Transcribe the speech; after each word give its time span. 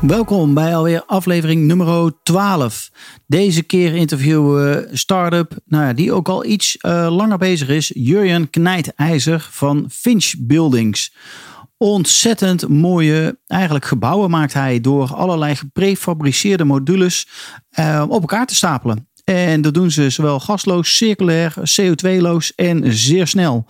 Welkom 0.00 0.54
bij 0.54 0.76
alweer 0.76 1.02
aflevering 1.06 1.66
nummer 1.66 2.12
12. 2.22 2.90
Deze 3.26 3.62
keer 3.62 3.94
interviewen 3.94 4.54
we 4.54 4.88
start-up, 4.92 5.58
nou 5.66 5.84
ja, 5.84 5.92
die 5.92 6.12
ook 6.12 6.28
al 6.28 6.44
iets 6.44 6.78
uh, 6.80 7.16
langer 7.16 7.38
bezig 7.38 7.68
is. 7.68 7.90
Jurjen 7.94 8.50
Knijtijzer 8.50 9.48
van 9.50 9.86
Finch 9.90 10.34
Buildings. 10.38 11.14
Ontzettend 11.76 12.68
mooie 12.68 13.38
eigenlijk 13.46 13.84
gebouwen 13.84 14.30
maakt 14.30 14.52
hij 14.52 14.80
door 14.80 15.14
allerlei 15.14 15.56
geprefabriceerde 15.56 16.64
modules 16.64 17.28
uh, 17.78 18.04
op 18.08 18.20
elkaar 18.20 18.46
te 18.46 18.54
stapelen. 18.54 19.08
En 19.24 19.60
dat 19.60 19.74
doen 19.74 19.90
ze 19.90 20.10
zowel 20.10 20.40
gasloos, 20.40 20.96
circulair, 20.96 21.54
CO2-loos 21.54 22.54
en 22.54 22.92
zeer 22.92 23.26
snel. 23.26 23.66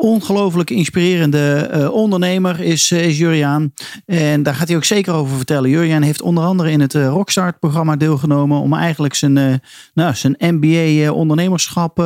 Ongelooflijk 0.00 0.70
inspirerende 0.70 1.70
uh, 1.74 1.90
ondernemer 1.92 2.60
is, 2.60 2.90
uh, 2.90 3.06
is. 3.06 3.72
En 4.06 4.42
daar 4.42 4.54
gaat 4.54 4.68
hij 4.68 4.76
ook 4.76 4.84
zeker 4.84 5.14
over 5.14 5.36
vertellen. 5.36 5.70
Juriaan 5.70 6.02
heeft 6.02 6.22
onder 6.22 6.44
andere 6.44 6.70
in 6.70 6.80
het 6.80 6.94
uh, 6.94 7.08
Rockstart-programma 7.08 7.96
deelgenomen. 7.96 8.60
om 8.60 8.74
eigenlijk 8.74 9.14
zijn, 9.14 9.60
nou, 9.94 10.14
zijn 10.14 10.36
MBA-ondernemerschap 10.38 11.96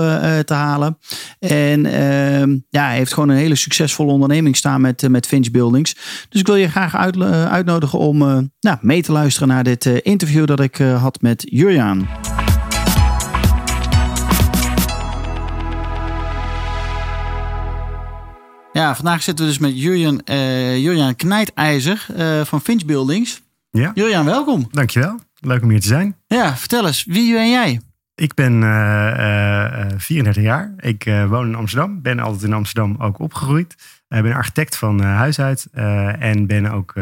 te 0.45 0.55
halen. 0.55 0.99
En 1.39 1.87
ehm, 1.87 2.57
ja, 2.71 2.87
hij 2.87 2.97
heeft 2.97 3.13
gewoon 3.13 3.29
een 3.29 3.37
hele 3.37 3.55
succesvolle 3.55 4.13
onderneming 4.13 4.57
staan 4.57 4.81
met, 4.81 5.09
met 5.09 5.27
Finch 5.27 5.51
Buildings. 5.51 5.95
Dus 6.29 6.41
ik 6.41 6.47
wil 6.47 6.57
je 6.57 6.69
graag 6.69 6.97
uit, 6.97 7.23
uitnodigen 7.49 7.99
om 7.99 8.19
nou, 8.61 8.77
mee 8.81 9.03
te 9.03 9.13
luisteren 9.13 9.49
naar 9.49 9.65
dit 9.65 9.87
interview 9.87 10.47
dat 10.47 10.61
ik 10.61 10.77
had 10.77 11.21
met 11.21 11.43
Juriaan. 11.51 12.09
Ja, 18.83 18.95
vandaag 18.95 19.23
zitten 19.23 19.45
we 19.45 19.51
dus 19.51 19.61
met 19.61 19.81
Jurjan, 19.81 20.21
uh, 20.25 20.79
Jurjan 20.79 21.17
Knijtijzer 21.17 22.07
uh, 22.17 22.45
van 22.45 22.61
Finch 22.61 22.85
Buildings. 22.85 23.43
Ja. 23.71 23.91
Jurjan, 23.95 24.25
welkom. 24.25 24.69
Dankjewel. 24.71 25.21
Leuk 25.41 25.63
om 25.63 25.71
hier 25.71 25.81
te 25.81 25.87
zijn. 25.87 26.17
Ja, 26.27 26.57
vertel 26.57 26.87
eens, 26.87 27.05
wie 27.05 27.33
ben 27.33 27.51
jij? 27.51 27.81
Ik 28.15 28.35
ben 28.35 28.63
uh, 28.63 29.87
34 29.97 30.43
jaar. 30.43 30.75
Ik 30.79 31.05
woon 31.29 31.47
in 31.47 31.55
Amsterdam. 31.55 32.03
Ben 32.03 32.21
altijd 32.21 32.43
in 32.43 32.53
Amsterdam 32.53 32.97
ook 32.99 33.19
opgegroeid. 33.19 33.73
Ik 34.09 34.23
ben 34.23 34.33
architect 34.33 34.77
van 34.77 35.01
huis 35.01 35.41
uit. 35.41 35.67
en 36.19 36.47
ben 36.47 36.67
ook 36.73 36.93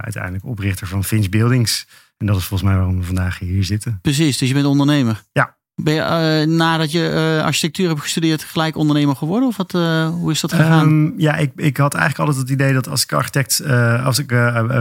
uiteindelijk 0.00 0.44
oprichter 0.44 0.86
van 0.86 1.04
Finch 1.04 1.28
Buildings. 1.28 1.86
En 2.16 2.26
dat 2.26 2.36
is 2.36 2.44
volgens 2.44 2.68
mij 2.68 2.78
waarom 2.78 2.98
we 2.98 3.04
vandaag 3.04 3.38
hier 3.38 3.64
zitten. 3.64 3.98
Precies, 4.02 4.38
dus 4.38 4.48
je 4.48 4.54
bent 4.54 4.66
ondernemer. 4.66 5.22
Ja, 5.32 5.56
ben 5.80 5.94
je 5.94 6.00
uh, 6.46 6.56
nadat 6.56 6.92
je 6.92 7.34
uh, 7.38 7.44
architectuur 7.44 7.88
hebt 7.88 8.00
gestudeerd 8.00 8.44
gelijk 8.44 8.76
ondernemer 8.76 9.16
geworden? 9.16 9.48
Of 9.48 9.56
wat, 9.56 9.74
uh, 9.74 10.08
hoe 10.08 10.30
is 10.30 10.40
dat 10.40 10.52
gegaan? 10.52 10.86
Um, 10.86 11.14
ja, 11.16 11.36
ik, 11.36 11.52
ik 11.56 11.76
had 11.76 11.94
eigenlijk 11.94 12.28
altijd 12.28 12.48
het 12.48 12.60
idee 12.60 12.72
dat 12.72 12.88
als 12.88 13.02
ik 13.02 13.12
architect, 13.12 13.62
als 14.04 14.18
ik 14.18 14.30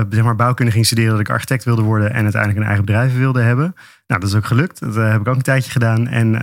zeg 0.10 0.24
maar 0.24 0.36
bouwkunde 0.36 0.72
ging 0.72 0.86
studeren, 0.86 1.12
dat 1.12 1.20
ik 1.20 1.30
architect 1.30 1.64
wilde 1.64 1.82
worden 1.82 2.14
en 2.14 2.24
uiteindelijk 2.24 2.62
een 2.62 2.68
eigen 2.68 2.86
bedrijf 2.86 3.18
wilde 3.18 3.42
hebben. 3.42 3.76
Nou, 4.08 4.22
dat 4.22 4.30
is 4.30 4.36
ook 4.36 4.46
gelukt. 4.46 4.80
Dat 4.80 4.96
heb 4.96 5.22
ik 5.22 5.28
ook 5.28 5.36
een 5.36 5.42
tijdje 5.42 5.72
gedaan. 5.72 6.08
En 6.08 6.36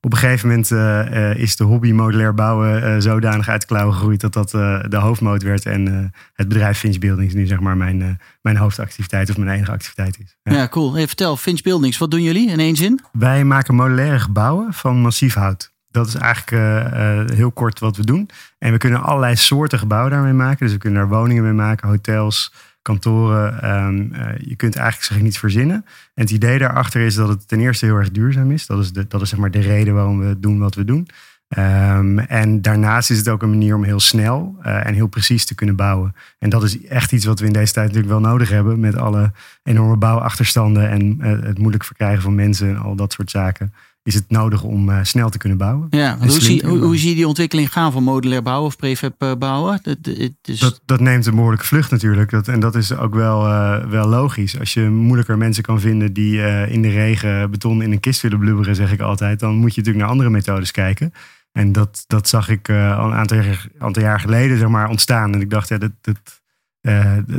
op 0.00 0.12
een 0.12 0.18
gegeven 0.18 0.48
moment 0.48 0.70
uh, 0.70 1.34
is 1.34 1.56
de 1.56 1.64
hobby 1.64 1.92
modulair 1.92 2.34
bouwen 2.34 2.82
uh, 2.82 2.94
zodanig 2.98 3.48
uit 3.48 3.60
de 3.60 3.66
klauwen 3.66 3.94
gegroeid 3.94 4.20
dat 4.20 4.32
dat 4.32 4.50
de 4.90 4.96
hoofdmoot 4.96 5.42
werd. 5.42 5.66
En 5.66 6.12
het 6.32 6.48
bedrijf 6.48 6.78
Finch 6.78 6.98
Buildings 6.98 7.34
nu 7.34 7.46
zeg 7.46 7.60
maar 7.60 7.76
mijn, 7.76 8.20
mijn 8.42 8.56
hoofdactiviteit 8.56 9.30
of 9.30 9.36
mijn 9.36 9.56
enige 9.56 9.70
activiteit 9.70 10.18
is. 10.18 10.36
Ja, 10.42 10.52
ja 10.52 10.68
cool. 10.68 10.94
Hey, 10.94 11.06
vertel, 11.06 11.36
Finch 11.36 11.62
Buildings, 11.62 11.98
wat 11.98 12.10
doen 12.10 12.22
jullie 12.22 12.50
in 12.50 12.60
één 12.60 12.76
zin? 12.76 13.00
Wij 13.12 13.44
maken 13.44 13.74
modulaire 13.74 14.18
gebouwen 14.18 14.72
van 14.72 15.00
massief 15.00 15.34
hout. 15.34 15.72
Dat 15.90 16.06
is 16.06 16.14
eigenlijk 16.14 17.32
heel 17.34 17.52
kort 17.52 17.78
wat 17.78 17.96
we 17.96 18.04
doen. 18.04 18.30
En 18.58 18.72
we 18.72 18.78
kunnen 18.78 19.02
allerlei 19.02 19.36
soorten 19.36 19.78
gebouwen 19.78 20.10
daarmee 20.10 20.32
maken. 20.32 20.64
Dus 20.64 20.72
we 20.72 20.80
kunnen 20.80 21.02
er 21.02 21.08
woningen 21.08 21.42
mee 21.42 21.52
maken, 21.52 21.88
hotels, 21.88 22.52
kantoren. 22.88 23.70
Um, 23.70 24.12
uh, 24.12 24.28
je 24.38 24.56
kunt 24.56 24.76
eigenlijk 24.76 25.06
zeg 25.06 25.16
ik 25.16 25.22
niet 25.22 25.38
verzinnen. 25.38 25.76
En 26.14 26.22
het 26.22 26.30
idee 26.30 26.58
daarachter 26.58 27.00
is 27.00 27.14
dat 27.14 27.28
het 27.28 27.48
ten 27.48 27.60
eerste 27.60 27.84
heel 27.84 27.96
erg 27.96 28.10
duurzaam 28.10 28.50
is. 28.50 28.66
Dat 28.66 28.78
is, 28.78 28.92
de, 28.92 29.06
dat 29.08 29.22
is 29.22 29.28
zeg 29.28 29.38
maar 29.38 29.50
de 29.50 29.60
reden 29.60 29.94
waarom 29.94 30.18
we 30.18 30.40
doen 30.40 30.58
wat 30.58 30.74
we 30.74 30.84
doen. 30.84 31.08
Um, 31.56 32.18
en 32.18 32.62
daarnaast 32.62 33.10
is 33.10 33.18
het 33.18 33.28
ook 33.28 33.42
een 33.42 33.50
manier 33.50 33.74
om 33.74 33.84
heel 33.84 34.00
snel 34.00 34.56
uh, 34.62 34.86
en 34.86 34.94
heel 34.94 35.06
precies 35.06 35.44
te 35.44 35.54
kunnen 35.54 35.76
bouwen. 35.76 36.14
En 36.38 36.50
dat 36.50 36.62
is 36.62 36.86
echt 36.86 37.12
iets 37.12 37.24
wat 37.24 37.40
we 37.40 37.46
in 37.46 37.52
deze 37.52 37.72
tijd 37.72 37.86
natuurlijk 37.86 38.12
wel 38.12 38.30
nodig 38.30 38.48
hebben. 38.48 38.80
Met 38.80 38.96
alle 38.96 39.32
enorme 39.62 39.96
bouwachterstanden 39.96 40.90
en 40.90 41.18
uh, 41.20 41.42
het 41.42 41.58
moeilijk 41.58 41.84
verkrijgen 41.84 42.22
van 42.22 42.34
mensen 42.34 42.68
en 42.68 42.78
al 42.78 42.94
dat 42.94 43.12
soort 43.12 43.30
zaken 43.30 43.72
is 44.02 44.14
het 44.14 44.30
nodig 44.30 44.62
om 44.62 44.88
uh, 44.88 44.98
snel 45.02 45.28
te 45.28 45.38
kunnen 45.38 45.58
bouwen. 45.58 45.86
Ja, 45.90 46.18
hoe 46.18 46.40
zie, 46.40 46.66
hoe, 46.66 46.78
hoe, 46.78 46.96
zie 46.96 47.08
je 47.08 47.14
die 47.14 47.28
ontwikkeling 47.28 47.72
gaan 47.72 47.92
van 47.92 48.02
modulair 48.02 48.42
bouwen 48.42 48.66
of 48.66 48.76
prefab 48.76 49.22
uh, 49.22 49.34
bouwen? 49.34 49.80
Dat, 49.82 49.96
is... 50.42 50.58
dat, 50.58 50.80
dat, 50.84 51.00
neemt 51.00 51.26
een 51.26 51.34
behoorlijke 51.34 51.66
vlucht 51.66 51.90
natuurlijk. 51.90 52.30
Dat, 52.30 52.48
en 52.48 52.60
dat 52.60 52.74
is 52.74 52.96
ook 52.96 53.14
wel, 53.14 53.46
uh, 53.46 53.84
wel 53.84 54.08
logisch. 54.08 54.58
Als 54.58 54.74
je 54.74 54.88
moeilijker 54.88 55.38
mensen 55.38 55.62
kan 55.62 55.80
vinden 55.80 56.12
die 56.12 56.40
in 56.68 56.82
de 56.82 56.90
regen 56.90 57.50
beton 57.50 57.82
in 57.82 57.92
een 57.92 58.00
kist 58.00 58.20
willen 58.20 58.38
blubberen, 58.38 58.74
zeg 58.74 58.92
ik 58.92 59.00
altijd, 59.00 59.40
dan 59.40 59.54
moet 59.54 59.74
je 59.74 59.80
natuurlijk 59.80 60.04
naar 60.04 60.12
andere 60.12 60.30
methodes 60.30 60.70
kijken. 60.70 61.12
En 61.52 61.72
dat, 61.72 62.04
dat 62.06 62.28
zag 62.28 62.48
ik 62.48 62.68
al 62.68 63.06
een 63.06 63.12
aantal 63.12 63.36
jaar, 63.36 63.66
aantal 63.78 64.02
jaar 64.02 64.20
geleden 64.20 64.58
zeg 64.58 64.68
maar, 64.68 64.88
ontstaan. 64.88 65.32
En 65.32 65.40
ik 65.40 65.50
dacht, 65.50 65.68
ja, 65.68 65.78
dat, 65.78 65.92
dat, 66.00 66.40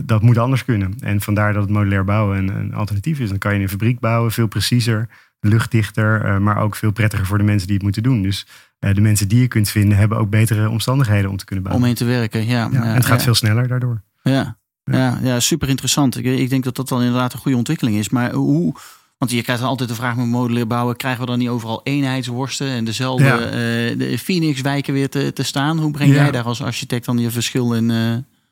dat 0.03 0.21
moet 0.21 0.37
anders 0.37 0.65
kunnen. 0.65 0.95
En 0.99 1.21
vandaar 1.21 1.53
dat 1.53 1.61
het 1.61 1.71
modulair 1.71 2.03
bouwen 2.03 2.37
een, 2.37 2.55
een 2.55 2.73
alternatief 2.73 3.19
is. 3.19 3.29
Dan 3.29 3.37
kan 3.37 3.51
je 3.51 3.57
in 3.57 3.63
een 3.63 3.69
fabriek 3.69 3.99
bouwen, 3.99 4.31
veel 4.31 4.47
preciezer 4.47 5.07
luchtdichter, 5.39 6.25
uh, 6.25 6.37
maar 6.37 6.57
ook 6.57 6.75
veel 6.75 6.91
prettiger 6.91 7.25
voor 7.25 7.37
de 7.37 7.43
mensen 7.43 7.65
die 7.67 7.75
het 7.75 7.83
moeten 7.83 8.03
doen. 8.03 8.21
Dus 8.21 8.47
uh, 8.79 8.93
de 8.93 9.01
mensen 9.01 9.27
die 9.27 9.39
je 9.39 9.47
kunt 9.47 9.69
vinden, 9.69 9.97
hebben 9.97 10.17
ook 10.17 10.29
betere 10.29 10.69
omstandigheden 10.69 11.29
om 11.29 11.37
te 11.37 11.45
kunnen 11.45 11.63
bouwen. 11.63 11.85
Om 11.85 11.91
in 11.91 11.97
te 11.97 12.05
werken, 12.05 12.45
ja. 12.45 12.69
ja, 12.71 12.83
en 12.83 12.93
het 12.93 13.05
gaat 13.05 13.23
veel 13.23 13.35
sneller 13.35 13.67
daardoor. 13.67 14.01
Ja, 14.23 14.57
ja. 14.83 15.19
ja, 15.21 15.39
super 15.39 15.69
interessant. 15.69 16.17
Ik, 16.17 16.25
ik, 16.25 16.49
denk 16.49 16.63
dat 16.63 16.75
dat 16.75 16.89
dan 16.89 17.01
inderdaad 17.01 17.33
een 17.33 17.39
goede 17.39 17.57
ontwikkeling 17.57 17.97
is. 17.97 18.09
Maar 18.09 18.33
hoe, 18.33 18.73
want 19.17 19.31
je 19.31 19.41
krijgt 19.41 19.61
dan 19.61 19.71
altijd 19.71 19.89
de 19.89 19.95
vraag 19.95 20.15
met 20.15 20.25
modulair 20.25 20.67
bouwen, 20.67 20.95
krijgen 20.95 21.21
we 21.21 21.27
dan 21.27 21.39
niet 21.39 21.49
overal 21.49 21.81
eenheidsworsten 21.83 22.67
en 22.67 22.85
dezelfde 22.85 23.25
ja. 23.25 23.37
uh, 23.37 23.97
de 23.97 24.17
Phoenix-wijken 24.17 24.93
weer 24.93 25.09
te, 25.09 25.33
te 25.33 25.43
staan? 25.43 25.79
Hoe 25.79 25.91
breng 25.91 26.13
jij 26.13 26.31
daar 26.31 26.43
als 26.43 26.61
architect 26.61 27.05
dan 27.05 27.17
je 27.17 27.31
verschil 27.31 27.73
in? 27.73 27.91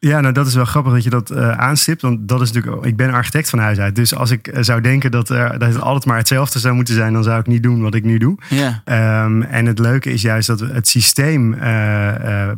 Ja, 0.07 0.19
nou 0.19 0.33
dat 0.33 0.47
is 0.47 0.55
wel 0.55 0.65
grappig 0.65 0.93
dat 0.93 1.03
je 1.03 1.09
dat 1.09 1.31
uh, 1.31 1.51
aanstipt. 1.51 2.01
Want 2.01 2.27
dat 2.27 2.41
is 2.41 2.51
natuurlijk, 2.51 2.85
ik 2.85 2.95
ben 2.95 3.11
architect 3.11 3.49
van 3.49 3.59
huis 3.59 3.79
uit. 3.79 3.95
Dus 3.95 4.15
als 4.15 4.31
ik 4.31 4.47
uh, 4.47 4.57
zou 4.61 4.81
denken 4.81 5.11
dat, 5.11 5.29
uh, 5.29 5.49
dat 5.49 5.61
het 5.61 5.81
altijd 5.81 6.05
maar 6.05 6.17
hetzelfde 6.17 6.59
zou 6.59 6.75
moeten 6.75 6.93
zijn, 6.93 7.13
dan 7.13 7.23
zou 7.23 7.39
ik 7.39 7.47
niet 7.47 7.63
doen 7.63 7.81
wat 7.81 7.95
ik 7.95 8.03
nu 8.03 8.17
doe. 8.17 8.37
Ja. 8.49 8.81
Um, 9.23 9.41
en 9.41 9.65
het 9.65 9.79
leuke 9.79 10.11
is 10.11 10.21
juist 10.21 10.47
dat 10.47 10.59
het 10.59 10.87
systeem 10.87 11.55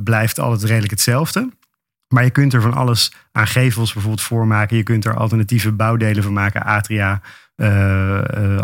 blijft 0.04 0.40
altijd 0.40 0.64
redelijk 0.64 0.92
hetzelfde. 0.92 1.50
Maar 2.08 2.24
je 2.24 2.30
kunt 2.30 2.54
er 2.54 2.62
van 2.62 2.74
alles 2.74 3.14
aan 3.32 3.48
gevels 3.48 3.94
bijvoorbeeld 3.94 4.24
voor 4.24 4.48
maken. 4.48 4.78
Je 4.78 4.84
kunt 4.84 5.06
er 5.06 5.16
alternatieve 5.16 5.72
bouwdelen 5.72 6.24
van 6.24 6.34
maken. 6.34 6.64
Atria, 6.64 7.22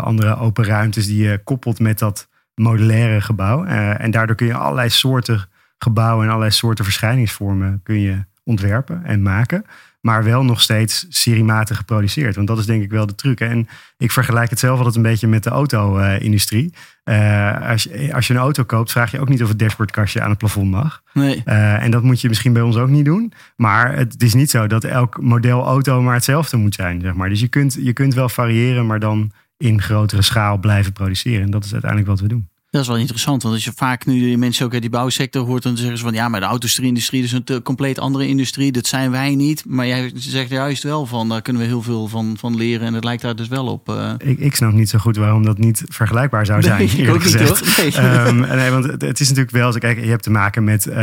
andere 0.00 0.38
open 0.38 0.64
ruimtes 0.64 1.06
die 1.06 1.22
je 1.22 1.40
koppelt 1.44 1.78
met 1.78 1.98
dat 1.98 2.28
modulaire 2.54 3.20
gebouw. 3.20 3.64
en 3.64 4.10
daardoor 4.10 4.36
kun 4.36 4.46
je 4.46 4.54
allerlei 4.54 4.90
soorten 4.90 5.48
gebouwen 5.78 6.22
en 6.24 6.28
allerlei 6.28 6.52
soorten 6.52 6.84
verschijningsvormen 6.84 7.80
kun 7.82 8.00
je 8.00 8.24
ontwerpen 8.46 9.04
en 9.04 9.22
maken. 9.22 9.64
Maar 10.00 10.24
wel 10.24 10.44
nog 10.44 10.60
steeds 10.60 11.06
seriematig 11.08 11.76
geproduceerd. 11.76 12.36
Want 12.36 12.48
dat 12.48 12.58
is 12.58 12.66
denk 12.66 12.82
ik 12.82 12.90
wel 12.90 13.06
de 13.06 13.14
truc. 13.14 13.40
En 13.40 13.68
ik 13.98 14.10
vergelijk 14.10 14.50
het 14.50 14.58
zelf 14.58 14.76
altijd 14.76 14.96
een 14.96 15.02
beetje 15.02 15.26
met 15.26 15.42
de 15.42 15.50
auto-industrie. 15.50 16.74
Uh, 17.04 17.68
als, 17.70 17.82
je, 17.82 18.14
als 18.14 18.26
je 18.26 18.34
een 18.34 18.40
auto 18.40 18.64
koopt, 18.64 18.92
vraag 18.92 19.10
je 19.10 19.20
ook 19.20 19.28
niet 19.28 19.42
of 19.42 19.48
het 19.48 19.58
dashboardkastje 19.58 20.20
aan 20.22 20.28
het 20.28 20.38
plafond 20.38 20.70
mag. 20.70 21.02
Nee. 21.12 21.42
Uh, 21.44 21.82
en 21.82 21.90
dat 21.90 22.02
moet 22.02 22.20
je 22.20 22.28
misschien 22.28 22.52
bij 22.52 22.62
ons 22.62 22.76
ook 22.76 22.88
niet 22.88 23.04
doen. 23.04 23.32
Maar 23.56 23.96
het 23.96 24.22
is 24.22 24.34
niet 24.34 24.50
zo 24.50 24.66
dat 24.66 24.84
elk 24.84 25.20
model 25.20 25.64
auto 25.64 26.02
maar 26.02 26.14
hetzelfde 26.14 26.56
moet 26.56 26.74
zijn. 26.74 27.00
Zeg 27.00 27.14
maar. 27.14 27.28
Dus 27.28 27.40
je 27.40 27.48
kunt, 27.48 27.76
je 27.80 27.92
kunt 27.92 28.14
wel 28.14 28.28
variëren, 28.28 28.86
maar 28.86 29.00
dan 29.00 29.32
in 29.56 29.82
grotere 29.82 30.22
schaal 30.22 30.58
blijven 30.58 30.92
produceren. 30.92 31.42
En 31.42 31.50
dat 31.50 31.64
is 31.64 31.72
uiteindelijk 31.72 32.10
wat 32.10 32.20
we 32.20 32.28
doen. 32.28 32.48
Dat 32.76 32.84
is 32.84 32.90
wel 32.90 33.00
interessant, 33.00 33.42
want 33.42 33.54
als 33.54 33.64
je 33.64 33.72
vaak 33.74 34.06
nu 34.06 34.30
de 34.30 34.36
mensen 34.36 34.66
ook 34.66 34.72
uit 34.72 34.80
die 34.80 34.90
bouwsector 34.90 35.46
hoort, 35.46 35.62
dan 35.62 35.76
zeggen 35.76 35.98
ze 35.98 36.04
van 36.04 36.14
ja, 36.14 36.28
maar 36.28 36.40
de 36.40 36.46
auto-industrie 36.46 37.22
is 37.22 37.32
een 37.32 37.62
compleet 37.62 37.98
andere 37.98 38.28
industrie. 38.28 38.72
Dat 38.72 38.86
zijn 38.86 39.10
wij 39.10 39.34
niet. 39.34 39.64
Maar 39.66 39.86
jij 39.86 40.12
zegt 40.14 40.50
juist 40.50 40.82
wel 40.82 41.06
van 41.06 41.28
daar 41.28 41.42
kunnen 41.42 41.62
we 41.62 41.68
heel 41.68 41.82
veel 41.82 42.08
van, 42.08 42.36
van 42.38 42.56
leren 42.56 42.86
en 42.86 42.94
het 42.94 43.04
lijkt 43.04 43.22
daar 43.22 43.36
dus 43.36 43.48
wel 43.48 43.66
op. 43.66 43.88
Uh... 43.88 44.12
Ik, 44.18 44.38
ik 44.38 44.54
snap 44.54 44.72
niet 44.72 44.88
zo 44.88 44.98
goed 44.98 45.16
waarom 45.16 45.44
dat 45.44 45.58
niet 45.58 45.82
vergelijkbaar 45.88 46.46
zou 46.46 46.62
zijn. 46.62 46.90
Nee, 46.96 47.10
ook 47.10 47.22
gezegd. 47.22 47.84
Niet, 47.84 47.96
nee. 47.96 48.26
Um, 48.26 48.40
nee, 48.40 48.70
want 48.70 48.84
het, 48.84 49.20
is 49.20 49.28
natuurlijk 49.28 49.56
wel 49.56 49.72
zo. 49.72 49.78
Kijk, 49.78 50.00
je 50.00 50.10
hebt 50.10 50.22
te 50.22 50.30
maken 50.30 50.64
met 50.64 50.86
uh, 50.86 50.94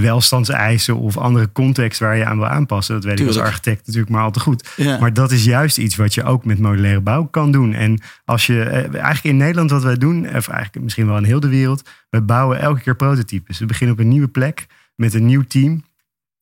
welstandseisen 0.00 0.96
of 0.96 1.16
andere 1.16 1.52
context 1.52 2.00
waar 2.00 2.16
je 2.16 2.24
aan 2.24 2.38
wil 2.38 2.46
aanpassen. 2.46 2.94
Dat 2.94 3.04
weet 3.04 3.16
Tuurlijk. 3.16 3.36
ik 3.36 3.42
als 3.42 3.50
architect 3.52 3.86
natuurlijk 3.86 4.12
maar 4.12 4.22
al 4.22 4.30
te 4.30 4.40
goed. 4.40 4.68
Ja. 4.76 4.98
Maar 4.98 5.12
dat 5.12 5.30
is 5.30 5.44
juist 5.44 5.78
iets 5.78 5.96
wat 5.96 6.14
je 6.14 6.24
ook 6.24 6.44
met 6.44 6.58
modulaire 6.58 7.00
bouw 7.00 7.24
kan 7.24 7.52
doen. 7.52 7.74
En 7.74 8.00
als 8.24 8.46
je 8.46 8.62
eigenlijk 8.62 9.24
in 9.24 9.36
Nederland 9.36 9.70
wat 9.70 9.82
wij 9.82 9.96
doen, 9.96 10.24
of 10.24 10.48
eigenlijk 10.48 10.84
misschien 10.84 10.97
wel 11.06 11.16
in 11.16 11.24
heel 11.24 11.40
de 11.40 11.48
wereld, 11.48 11.88
we 12.10 12.22
bouwen 12.22 12.60
elke 12.60 12.80
keer 12.80 12.96
prototypes. 12.96 13.58
We 13.58 13.66
beginnen 13.66 13.96
op 13.96 14.02
een 14.02 14.08
nieuwe 14.08 14.28
plek 14.28 14.66
met 14.94 15.14
een 15.14 15.26
nieuw 15.26 15.44
team 15.44 15.84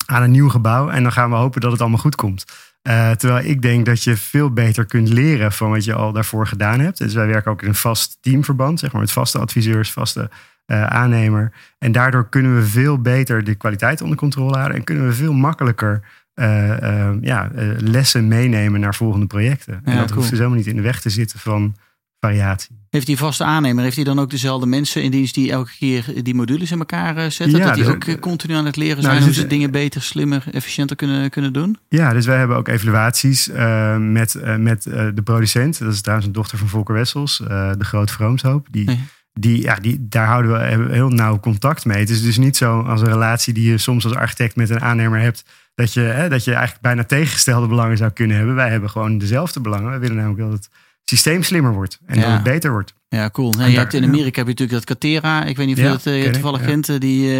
aan 0.06 0.22
een 0.22 0.30
nieuw 0.30 0.48
gebouw 0.48 0.90
en 0.90 1.02
dan 1.02 1.12
gaan 1.12 1.30
we 1.30 1.36
hopen 1.36 1.60
dat 1.60 1.72
het 1.72 1.80
allemaal 1.80 1.98
goed 1.98 2.14
komt. 2.14 2.44
Uh, 2.82 3.10
terwijl 3.10 3.44
ik 3.44 3.62
denk 3.62 3.86
dat 3.86 4.02
je 4.02 4.16
veel 4.16 4.52
beter 4.52 4.84
kunt 4.84 5.08
leren 5.08 5.52
van 5.52 5.70
wat 5.70 5.84
je 5.84 5.94
al 5.94 6.12
daarvoor 6.12 6.46
gedaan 6.46 6.80
hebt. 6.80 6.98
Dus 6.98 7.14
wij 7.14 7.26
werken 7.26 7.50
ook 7.50 7.62
in 7.62 7.68
een 7.68 7.74
vast 7.74 8.18
teamverband, 8.20 8.78
zeg 8.78 8.92
maar, 8.92 9.00
met 9.00 9.12
vaste 9.12 9.38
adviseurs, 9.38 9.92
vaste 9.92 10.30
uh, 10.66 10.86
aannemer. 10.86 11.52
En 11.78 11.92
daardoor 11.92 12.28
kunnen 12.28 12.56
we 12.56 12.66
veel 12.66 13.00
beter 13.00 13.44
de 13.44 13.54
kwaliteit 13.54 14.00
onder 14.00 14.16
controle 14.16 14.56
houden 14.56 14.76
en 14.76 14.84
kunnen 14.84 15.06
we 15.06 15.12
veel 15.12 15.32
makkelijker 15.32 16.02
uh, 16.34 17.12
ja, 17.20 17.50
lessen 17.78 18.28
meenemen 18.28 18.80
naar 18.80 18.94
volgende 18.94 19.26
projecten. 19.26 19.80
En 19.84 19.96
dat 19.96 20.10
hoeft 20.10 20.28
dus 20.30 20.38
helemaal 20.38 20.58
niet 20.58 20.66
in 20.66 20.76
de 20.76 20.82
weg 20.82 21.00
te 21.00 21.10
zitten 21.10 21.38
van 21.38 21.76
variatie. 22.20 22.84
Heeft 22.90 23.06
die 23.06 23.16
vaste 23.16 23.44
aannemer, 23.44 23.82
heeft 23.82 23.96
hij 23.96 24.04
dan 24.04 24.18
ook 24.18 24.30
dezelfde 24.30 24.66
mensen 24.66 25.02
in 25.02 25.10
dienst 25.10 25.34
die 25.34 25.50
elke 25.50 25.70
keer 25.78 26.22
die 26.22 26.34
modules 26.34 26.70
in 26.70 26.78
elkaar 26.78 27.16
eh, 27.16 27.30
zetten? 27.30 27.60
dat 27.60 27.74
die 27.74 27.84
dus, 27.84 27.92
ook 27.92 28.04
eh, 28.04 28.18
continu 28.18 28.54
aan 28.54 28.66
het 28.66 28.76
leren 28.76 29.02
nou, 29.02 29.06
zijn 29.06 29.16
dus 29.16 29.24
hoe 29.24 29.34
ze 29.34 29.46
dingen 29.46 29.70
beter, 29.70 30.02
slimmer, 30.02 30.44
efficiënter 30.52 30.96
kunnen, 30.96 31.30
kunnen 31.30 31.52
doen? 31.52 31.78
Ja, 31.88 32.12
dus 32.12 32.26
wij 32.26 32.38
hebben 32.38 32.56
ook 32.56 32.68
evaluaties 32.68 33.48
uh, 33.48 33.96
met, 33.96 34.34
uh, 34.34 34.56
met 34.56 34.82
de 34.82 35.22
producent. 35.24 35.78
Dat 35.78 35.92
is 35.92 36.00
trouwens 36.00 36.26
een 36.26 36.34
dochter 36.34 36.58
van 36.58 36.68
Volker 36.68 36.94
Wessels, 36.94 37.36
de 37.78 37.84
grote 37.84 38.12
Vroomshoop. 38.12 38.66
Die, 38.70 38.98
die, 39.32 39.62
ja, 39.62 39.74
die, 39.74 40.06
daar 40.08 40.26
houden 40.26 40.52
we 40.52 40.92
heel 40.92 41.08
nauw 41.08 41.40
contact 41.40 41.84
mee. 41.84 41.98
Het 41.98 42.10
is 42.10 42.22
dus 42.22 42.38
niet 42.38 42.56
zo 42.56 42.80
als 42.80 43.00
een 43.00 43.08
relatie 43.08 43.54
die 43.54 43.70
je 43.70 43.78
soms 43.78 44.04
als 44.04 44.14
architect 44.14 44.56
met 44.56 44.70
een 44.70 44.80
aannemer 44.80 45.20
hebt. 45.20 45.44
Dat 45.74 45.92
je, 45.92 46.00
hè, 46.00 46.28
dat 46.28 46.44
je 46.44 46.50
eigenlijk 46.50 46.82
bijna 46.82 47.04
tegengestelde 47.04 47.66
belangen 47.66 47.96
zou 47.96 48.10
kunnen 48.10 48.36
hebben. 48.36 48.54
Wij 48.54 48.70
hebben 48.70 48.90
gewoon 48.90 49.18
dezelfde 49.18 49.60
belangen. 49.60 49.92
We 49.92 49.98
willen 49.98 50.16
namelijk 50.16 50.40
dat 50.40 50.52
het 50.52 50.70
systeem 51.08 51.42
slimmer 51.42 51.72
wordt 51.72 51.98
en 52.06 52.20
dat 52.20 52.30
het 52.30 52.42
beter 52.42 52.70
wordt. 52.70 52.94
Ja, 53.08 53.30
cool. 53.30 53.52
Je 53.58 53.78
hebt 53.78 53.94
in 53.94 54.04
Amerika 54.04 54.38
heb 54.44 54.46
je 54.46 54.64
natuurlijk 54.64 54.70
dat 54.70 54.84
Catera. 54.84 55.44
Ik 55.44 55.56
weet 55.56 55.66
niet 55.66 55.76
of 55.76 55.82
je 55.82 55.88
dat 55.88 56.06
uh, 56.06 56.30
toevallig 56.30 56.64
kent. 56.64 56.88
Eh, 56.88 56.98
die, 56.98 57.30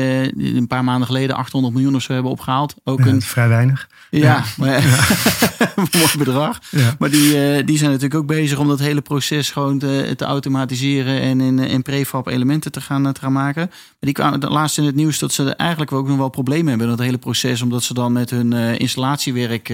een 0.56 0.66
paar 0.66 0.84
maanden 0.84 1.06
geleden 1.06 1.36
800 1.36 1.74
miljoen 1.74 1.94
of 1.94 2.02
zo 2.02 2.12
hebben 2.12 2.30
opgehaald. 2.30 2.74
Ook 2.84 3.00
een... 3.00 3.22
Vrij 3.22 3.48
weinig. 3.48 3.88
Ja, 4.10 4.44
maar, 4.56 4.84
mooi 5.98 6.18
bedrag. 6.18 6.58
Maar 6.98 7.10
die, 7.10 7.64
die 7.64 7.78
zijn 7.78 7.90
natuurlijk 7.90 8.20
ook 8.20 8.26
bezig 8.26 8.58
om 8.58 8.68
dat 8.68 8.78
hele 8.78 9.00
proces 9.00 9.50
gewoon 9.50 9.78
te, 9.78 10.12
te 10.16 10.24
automatiseren 10.24 11.20
en 11.20 11.40
in, 11.40 11.58
in 11.58 11.82
prefab 11.82 12.26
elementen 12.26 12.72
te 12.72 12.80
gaan, 12.80 13.12
te 13.12 13.20
gaan 13.20 13.32
maken. 13.32 13.66
Maar 13.66 13.96
die 13.98 14.12
kwamen 14.12 14.48
laatst 14.48 14.78
in 14.78 14.84
het 14.84 14.94
nieuws 14.94 15.18
dat 15.18 15.32
ze 15.32 15.54
eigenlijk 15.54 15.92
ook 15.92 16.08
nog 16.08 16.16
wel 16.16 16.28
problemen 16.28 16.68
hebben 16.68 16.88
dat 16.88 16.98
hele 16.98 17.18
proces. 17.18 17.62
Omdat 17.62 17.82
ze 17.82 17.94
dan 17.94 18.12
met 18.12 18.30
hun 18.30 18.52
installatiewerk, 18.52 19.72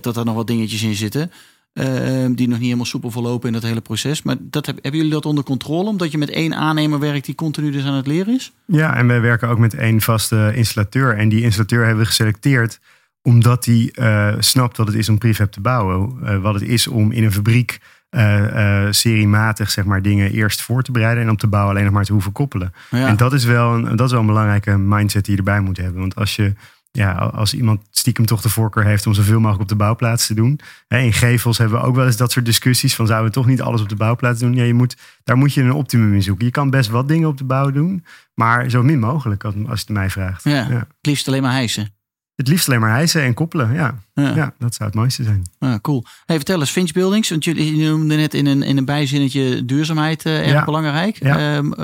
dat 0.00 0.16
er 0.16 0.24
nog 0.24 0.34
wat 0.34 0.46
dingetjes 0.46 0.82
in 0.82 0.94
zitten. 0.94 1.30
Ehm, 1.72 2.32
die 2.32 2.46
nog 2.46 2.56
niet 2.56 2.66
helemaal 2.66 2.84
soepel 2.84 3.10
verlopen 3.10 3.46
in 3.46 3.52
dat 3.52 3.62
hele 3.62 3.80
proces. 3.80 4.22
Maar 4.22 4.36
dat 4.40 4.66
heb, 4.66 4.74
hebben 4.74 5.00
jullie 5.00 5.14
dat 5.14 5.26
onder 5.26 5.44
controle? 5.44 5.88
Omdat 5.88 6.12
je 6.12 6.18
met 6.18 6.30
één 6.30 6.54
aannemer 6.54 6.98
werkt 6.98 7.24
die 7.24 7.34
continu 7.34 7.70
dus 7.70 7.84
aan 7.84 7.94
het 7.94 8.06
leren 8.06 8.34
is? 8.34 8.52
Ja, 8.66 8.96
en 8.96 9.06
wij 9.06 9.20
werken 9.20 9.48
ook 9.48 9.58
met 9.58 9.74
één 9.74 10.00
vaste 10.00 10.52
installateur. 10.54 11.16
En 11.16 11.28
die 11.28 11.42
installateur 11.42 11.84
hebben 11.84 12.02
we 12.02 12.08
geselecteerd 12.08 12.80
omdat 13.22 13.64
hij 13.64 13.92
uh, 13.94 14.34
snapt 14.38 14.76
wat 14.76 14.86
het 14.86 14.96
is 14.96 15.08
om 15.08 15.18
prefab 15.18 15.52
te 15.52 15.60
bouwen. 15.60 16.18
Uh, 16.22 16.40
wat 16.42 16.54
het 16.54 16.62
is 16.62 16.86
om 16.86 17.12
in 17.12 17.24
een 17.24 17.32
fabriek 17.32 17.78
uh, 18.10 18.86
seriematig 18.90 19.70
zeg 19.70 19.84
maar, 19.84 20.02
dingen 20.02 20.32
eerst 20.32 20.62
voor 20.62 20.82
te 20.82 20.92
bereiden. 20.92 21.22
En 21.22 21.30
om 21.30 21.36
te 21.36 21.46
bouwen 21.46 21.72
alleen 21.72 21.84
nog 21.84 21.94
maar 21.94 22.04
te 22.04 22.12
hoeven 22.12 22.32
koppelen. 22.32 22.72
En 22.90 23.16
dat 23.16 23.32
is, 23.32 23.44
wel 23.44 23.74
een, 23.74 23.96
dat 23.96 24.06
is 24.06 24.12
wel 24.12 24.20
een 24.20 24.26
belangrijke 24.26 24.78
mindset 24.78 25.24
die 25.24 25.32
je 25.32 25.38
erbij 25.38 25.60
moet 25.60 25.76
hebben. 25.76 26.00
Want 26.00 26.14
als 26.14 26.36
je 26.36 26.54
ja, 26.98 27.12
als 27.12 27.54
iemand 27.54 27.80
stiekem 27.90 28.26
toch 28.26 28.40
de 28.40 28.48
voorkeur 28.48 28.84
heeft 28.84 29.06
om 29.06 29.14
zoveel 29.14 29.40
mogelijk 29.40 29.62
op 29.62 29.68
de 29.68 29.76
bouwplaats 29.76 30.26
te 30.26 30.34
doen. 30.34 30.60
In 30.88 31.12
gevels 31.12 31.58
hebben 31.58 31.80
we 31.80 31.86
ook 31.86 31.94
wel 31.94 32.06
eens 32.06 32.16
dat 32.16 32.32
soort 32.32 32.44
discussies 32.44 32.94
van 32.94 33.06
zouden 33.06 33.28
we 33.28 33.34
toch 33.34 33.46
niet 33.46 33.60
alles 33.60 33.80
op 33.80 33.88
de 33.88 33.96
bouwplaats 33.96 34.40
doen? 34.40 34.54
Ja, 34.54 34.62
je 34.62 34.74
moet, 34.74 34.96
daar 35.24 35.36
moet 35.36 35.54
je 35.54 35.62
een 35.62 35.72
optimum 35.72 36.14
in 36.14 36.22
zoeken. 36.22 36.44
Je 36.44 36.50
kan 36.50 36.70
best 36.70 36.90
wat 36.90 37.08
dingen 37.08 37.28
op 37.28 37.38
de 37.38 37.44
bouw 37.44 37.70
doen, 37.70 38.04
maar 38.34 38.70
zo 38.70 38.82
min 38.82 38.98
mogelijk 38.98 39.44
als 39.44 39.54
je 39.54 39.70
het 39.70 39.88
mij 39.88 40.10
vraagt. 40.10 40.44
Ja, 40.44 40.50
ja. 40.50 40.78
Het 40.78 40.96
liefst 41.00 41.28
alleen 41.28 41.42
maar 41.42 41.52
hijsen. 41.52 41.97
Het 42.38 42.48
liefst 42.48 42.68
alleen 42.68 42.80
maar 42.80 42.90
hijsen 42.90 43.22
en 43.22 43.34
koppelen, 43.34 43.72
ja. 43.72 43.94
ja. 44.14 44.52
dat 44.58 44.74
zou 44.74 44.88
het 44.88 44.98
mooiste 44.98 45.22
zijn. 45.22 45.42
Ja, 45.58 45.78
cool. 45.82 46.04
Hey, 46.26 46.36
vertel 46.36 46.60
eens, 46.60 46.70
Finch 46.70 46.92
Buildings, 46.92 47.30
want 47.30 47.44
jullie 47.44 47.88
noemden 47.88 48.16
net 48.16 48.34
in 48.34 48.46
een, 48.46 48.62
in 48.62 48.76
een 48.76 48.84
bijzinnetje 48.84 49.64
duurzaamheid 49.64 50.26
uh, 50.26 50.54
erg 50.54 50.64
belangrijk. 50.64 51.20
Um, 51.24 51.74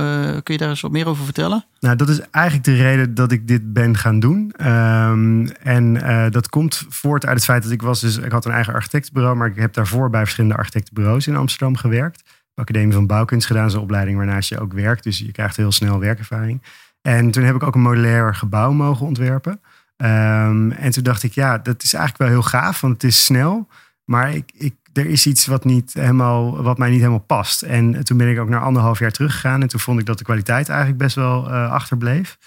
kun 0.42 0.54
je 0.54 0.58
daar 0.58 0.68
eens 0.68 0.80
wat 0.80 0.90
meer 0.90 1.06
over 1.06 1.24
vertellen? 1.24 1.64
Nou, 1.80 1.96
dat 1.96 2.08
is 2.08 2.20
eigenlijk 2.30 2.64
de 2.64 2.74
reden 2.74 3.14
dat 3.14 3.32
ik 3.32 3.48
dit 3.48 3.72
ben 3.72 3.96
gaan 3.96 4.20
doen. 4.20 4.54
Um, 4.66 5.46
en 5.48 5.94
uh, 5.94 6.30
dat 6.30 6.48
komt 6.48 6.84
voort 6.88 7.26
uit 7.26 7.36
het 7.36 7.44
feit 7.44 7.62
dat 7.62 7.72
ik 7.72 7.82
was 7.82 8.00
dus, 8.00 8.16
ik 8.16 8.32
had 8.32 8.44
een 8.44 8.52
eigen 8.52 8.74
architectenbureau, 8.74 9.36
maar 9.36 9.48
ik 9.48 9.56
heb 9.56 9.72
daarvoor 9.72 10.10
bij 10.10 10.20
verschillende 10.20 10.56
architectenbureaus 10.56 11.26
in 11.26 11.36
Amsterdam 11.36 11.76
gewerkt. 11.76 12.22
Academie 12.54 12.92
van 12.92 13.06
Bouwkunst 13.06 13.46
gedaan, 13.46 13.70
zo'n 13.70 13.82
opleiding 13.82 14.16
waarnaast 14.16 14.48
je 14.48 14.60
ook 14.60 14.72
werkt. 14.72 15.02
Dus 15.04 15.18
je 15.18 15.32
krijgt 15.32 15.56
heel 15.56 15.72
snel 15.72 15.98
werkervaring. 15.98 16.62
En 17.02 17.30
toen 17.30 17.44
heb 17.44 17.54
ik 17.54 17.62
ook 17.62 17.74
een 17.74 17.80
modulair 17.80 18.34
gebouw 18.34 18.72
mogen 18.72 19.06
ontwerpen. 19.06 19.60
Um, 19.96 20.72
en 20.72 20.90
toen 20.90 21.02
dacht 21.02 21.22
ik, 21.22 21.32
ja, 21.32 21.58
dat 21.58 21.82
is 21.82 21.94
eigenlijk 21.94 22.30
wel 22.30 22.40
heel 22.40 22.48
gaaf, 22.48 22.80
want 22.80 22.92
het 22.92 23.04
is 23.04 23.24
snel. 23.24 23.68
Maar 24.04 24.34
ik, 24.34 24.50
ik, 24.54 24.74
er 24.92 25.06
is 25.06 25.26
iets 25.26 25.46
wat, 25.46 25.64
niet 25.64 25.92
helemaal, 25.92 26.62
wat 26.62 26.78
mij 26.78 26.90
niet 26.90 26.98
helemaal 26.98 27.18
past. 27.18 27.62
En 27.62 28.04
toen 28.04 28.16
ben 28.16 28.30
ik 28.30 28.38
ook 28.38 28.48
naar 28.48 28.62
anderhalf 28.62 28.98
jaar 28.98 29.10
teruggegaan. 29.10 29.62
En 29.62 29.68
toen 29.68 29.80
vond 29.80 30.00
ik 30.00 30.06
dat 30.06 30.18
de 30.18 30.24
kwaliteit 30.24 30.68
eigenlijk 30.68 30.98
best 30.98 31.14
wel 31.14 31.48
uh, 31.48 31.70
achterbleef. 31.70 32.38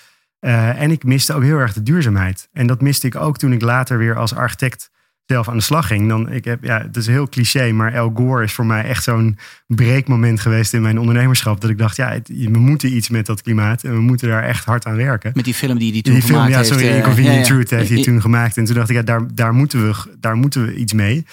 Uh, 0.41 0.81
en 0.81 0.91
ik 0.91 1.03
miste 1.03 1.33
ook 1.33 1.43
heel 1.43 1.57
erg 1.57 1.73
de 1.73 1.83
duurzaamheid. 1.83 2.49
En 2.53 2.67
dat 2.67 2.81
miste 2.81 3.07
ik 3.07 3.15
ook 3.15 3.37
toen 3.37 3.53
ik 3.53 3.61
later 3.61 3.97
weer 3.97 4.15
als 4.15 4.35
architect 4.35 4.91
zelf 5.27 5.49
aan 5.49 5.57
de 5.57 5.63
slag 5.63 5.87
ging. 5.87 6.09
Dan, 6.09 6.31
ik 6.31 6.45
heb, 6.45 6.63
ja, 6.63 6.81
het 6.81 6.97
is 6.97 7.07
heel 7.07 7.29
cliché, 7.29 7.71
maar 7.71 7.93
El 7.93 8.11
Gore 8.15 8.43
is 8.43 8.53
voor 8.53 8.65
mij 8.65 8.83
echt 8.83 9.03
zo'n 9.03 9.37
breekmoment 9.67 10.39
geweest 10.39 10.73
in 10.73 10.81
mijn 10.81 10.99
ondernemerschap. 10.99 11.61
Dat 11.61 11.69
ik 11.69 11.77
dacht, 11.77 11.95
ja, 11.95 12.19
we 12.27 12.59
moeten 12.59 12.95
iets 12.95 13.09
met 13.09 13.25
dat 13.25 13.41
klimaat 13.41 13.83
en 13.83 13.93
we 13.93 13.99
moeten 13.99 14.27
daar 14.29 14.43
echt 14.43 14.65
hard 14.65 14.85
aan 14.85 14.95
werken. 14.95 15.31
Met 15.35 15.45
die 15.45 15.53
film 15.53 15.77
die 15.77 15.91
die 15.91 16.01
toen 16.01 16.13
die 16.13 16.23
gemaakt 16.23 16.49
film, 16.49 16.57
ja, 16.57 16.67
sorry, 16.67 16.83
heeft. 16.83 16.97
Inconvenient 16.97 17.37
uh, 17.37 17.43
Truth 17.43 17.69
heeft 17.69 17.89
hij 17.89 18.03
toen 18.03 18.21
gemaakt. 18.21 18.57
En 18.57 18.65
toen 18.65 18.75
dacht 18.75 18.89
ik, 18.89 18.95
ja, 18.95 19.01
daar, 19.01 19.21
daar, 19.33 19.53
moeten 19.53 19.87
we, 19.87 19.95
daar 20.19 20.35
moeten 20.35 20.65
we 20.65 20.75
iets 20.75 20.93
mee. 20.93 21.25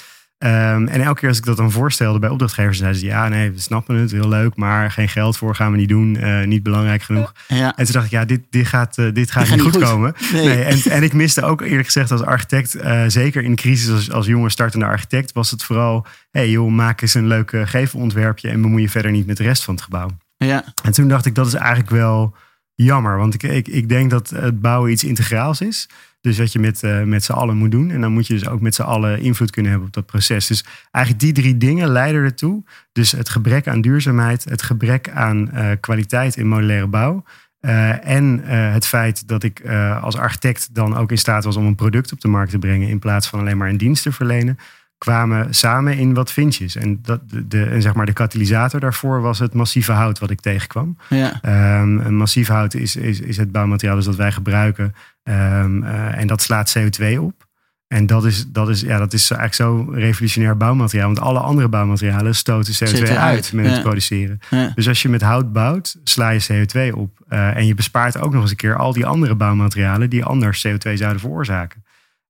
Um, 0.44 0.88
en 0.88 1.00
elke 1.00 1.20
keer 1.20 1.28
als 1.28 1.38
ik 1.38 1.44
dat 1.44 1.56
dan 1.56 1.70
voorstelde 1.70 2.18
bij 2.18 2.28
opdrachtgevers, 2.28 2.78
zeiden 2.78 3.00
ze: 3.00 3.06
Ja, 3.06 3.28
nee, 3.28 3.50
we 3.50 3.60
snappen 3.60 3.96
het, 3.96 4.10
heel 4.10 4.28
leuk, 4.28 4.56
maar 4.56 4.90
geen 4.90 5.08
geld 5.08 5.36
voor 5.36 5.54
gaan 5.54 5.70
we 5.70 5.76
niet 5.76 5.88
doen, 5.88 6.14
uh, 6.14 6.46
niet 6.46 6.62
belangrijk 6.62 7.02
genoeg. 7.02 7.32
Ja. 7.48 7.76
En 7.76 7.84
toen 7.84 7.94
dacht 7.94 8.04
ik: 8.04 8.10
Ja, 8.10 8.24
dit, 8.24 8.40
dit 8.50 8.66
gaat, 8.66 8.98
uh, 8.98 9.12
dit 9.12 9.30
gaat 9.30 9.50
niet 9.50 9.60
goed, 9.60 9.78
komen. 9.78 10.14
Nee. 10.32 10.62
en, 10.62 10.90
en 10.90 11.02
ik 11.02 11.12
miste 11.12 11.42
ook 11.42 11.60
eerlijk 11.60 11.84
gezegd 11.84 12.10
als 12.10 12.22
architect, 12.22 12.76
uh, 12.76 13.02
zeker 13.06 13.42
in 13.42 13.54
crisis 13.54 13.90
als, 13.90 14.10
als 14.10 14.26
jonge 14.26 14.50
startende 14.50 14.86
architect, 14.86 15.32
was 15.32 15.50
het 15.50 15.62
vooral: 15.62 16.06
hey, 16.30 16.50
joh, 16.50 16.70
maak 16.70 17.00
eens 17.00 17.14
een 17.14 17.26
leuk 17.26 17.52
gevelontwerpje 17.64 18.48
en 18.48 18.62
bemoei 18.62 18.82
je 18.82 18.90
verder 18.90 19.10
niet 19.10 19.26
met 19.26 19.36
de 19.36 19.42
rest 19.42 19.64
van 19.64 19.74
het 19.74 19.82
gebouw. 19.82 20.08
Ja. 20.36 20.64
En 20.82 20.92
toen 20.92 21.08
dacht 21.08 21.26
ik: 21.26 21.34
Dat 21.34 21.46
is 21.46 21.54
eigenlijk 21.54 21.90
wel 21.90 22.34
jammer, 22.74 23.16
want 23.16 23.34
ik, 23.34 23.42
ik, 23.42 23.68
ik 23.68 23.88
denk 23.88 24.10
dat 24.10 24.30
het 24.30 24.60
bouwen 24.60 24.90
iets 24.90 25.04
integraals 25.04 25.60
is. 25.60 25.88
Dus 26.24 26.38
wat 26.38 26.52
je 26.52 26.58
met, 26.58 26.82
uh, 26.82 27.02
met 27.02 27.24
z'n 27.24 27.32
allen 27.32 27.56
moet 27.56 27.70
doen. 27.70 27.90
En 27.90 28.00
dan 28.00 28.12
moet 28.12 28.26
je 28.26 28.34
dus 28.34 28.48
ook 28.48 28.60
met 28.60 28.74
z'n 28.74 28.82
allen 28.82 29.20
invloed 29.20 29.50
kunnen 29.50 29.70
hebben 29.70 29.88
op 29.88 29.94
dat 29.94 30.06
proces. 30.06 30.46
Dus 30.46 30.64
eigenlijk 30.90 31.24
die 31.24 31.32
drie 31.32 31.56
dingen 31.56 31.88
leiden 31.88 32.22
ertoe. 32.22 32.64
Dus 32.92 33.12
het 33.12 33.28
gebrek 33.28 33.68
aan 33.68 33.80
duurzaamheid, 33.80 34.44
het 34.44 34.62
gebrek 34.62 35.10
aan 35.10 35.50
uh, 35.54 35.70
kwaliteit 35.80 36.36
in 36.36 36.48
modulaire 36.48 36.86
bouw. 36.86 37.24
Uh, 37.60 38.06
en 38.06 38.40
het 38.48 38.86
feit 38.86 39.28
dat 39.28 39.42
ik 39.42 39.68
als 40.00 40.16
architect 40.16 40.74
dan 40.74 40.96
ook 40.96 41.10
in 41.10 41.18
staat 41.18 41.44
was 41.44 41.56
om 41.56 41.66
een 41.66 41.74
product 41.74 42.12
op 42.12 42.20
de 42.20 42.28
markt 42.28 42.50
te 42.50 42.58
brengen. 42.58 42.88
In 42.88 42.98
plaats 42.98 43.28
van 43.28 43.40
alleen 43.40 43.56
maar 43.56 43.68
een 43.68 43.76
dienst 43.76 44.02
te 44.02 44.12
verlenen 44.12 44.58
kwamen 44.98 45.54
samen 45.54 45.96
in 45.96 46.14
wat 46.14 46.32
vindjes. 46.32 46.76
En, 46.76 46.98
dat, 47.02 47.20
de, 47.46 47.64
en 47.64 47.82
zeg 47.82 47.94
maar 47.94 48.06
de 48.06 48.12
katalysator 48.12 48.80
daarvoor 48.80 49.20
was 49.20 49.38
het 49.38 49.54
massieve 49.54 49.92
hout 49.92 50.18
wat 50.18 50.30
ik 50.30 50.40
tegenkwam. 50.40 50.96
Ja. 51.08 51.40
Um, 51.80 51.98
een 51.98 52.16
massief 52.16 52.48
hout 52.48 52.74
is, 52.74 52.96
is, 52.96 53.20
is 53.20 53.36
het 53.36 53.52
bouwmateriaal 53.52 53.96
dus 53.96 54.04
dat 54.04 54.16
wij 54.16 54.32
gebruiken. 54.32 54.94
Um, 55.22 55.82
uh, 55.82 56.18
en 56.18 56.26
dat 56.26 56.42
slaat 56.42 56.78
CO2 56.78 57.18
op. 57.18 57.46
En 57.94 58.06
dat 58.06 58.24
is, 58.24 58.46
dat, 58.48 58.68
is, 58.68 58.80
ja, 58.80 58.98
dat 58.98 59.12
is 59.12 59.30
eigenlijk 59.30 59.54
zo 59.54 59.92
revolutionair 59.92 60.56
bouwmateriaal. 60.56 61.06
Want 61.06 61.20
alle 61.20 61.38
andere 61.38 61.68
bouwmaterialen 61.68 62.34
stoten 62.34 62.74
CO2 62.74 63.00
uit, 63.00 63.16
uit 63.16 63.52
met 63.52 63.64
ja. 63.64 63.70
het 63.70 63.82
produceren. 63.82 64.38
Ja. 64.50 64.72
Dus 64.74 64.88
als 64.88 65.02
je 65.02 65.08
met 65.08 65.22
hout 65.22 65.52
bouwt, 65.52 65.96
sla 66.04 66.28
je 66.28 66.46
CO2 66.52 66.96
op. 66.96 67.18
Uh, 67.28 67.56
en 67.56 67.66
je 67.66 67.74
bespaart 67.74 68.18
ook 68.18 68.32
nog 68.32 68.42
eens 68.42 68.50
een 68.50 68.56
keer 68.56 68.76
al 68.76 68.92
die 68.92 69.06
andere 69.06 69.34
bouwmaterialen 69.34 70.10
die 70.10 70.24
anders 70.24 70.66
CO2 70.68 70.92
zouden 70.92 71.20
veroorzaken. 71.20 71.84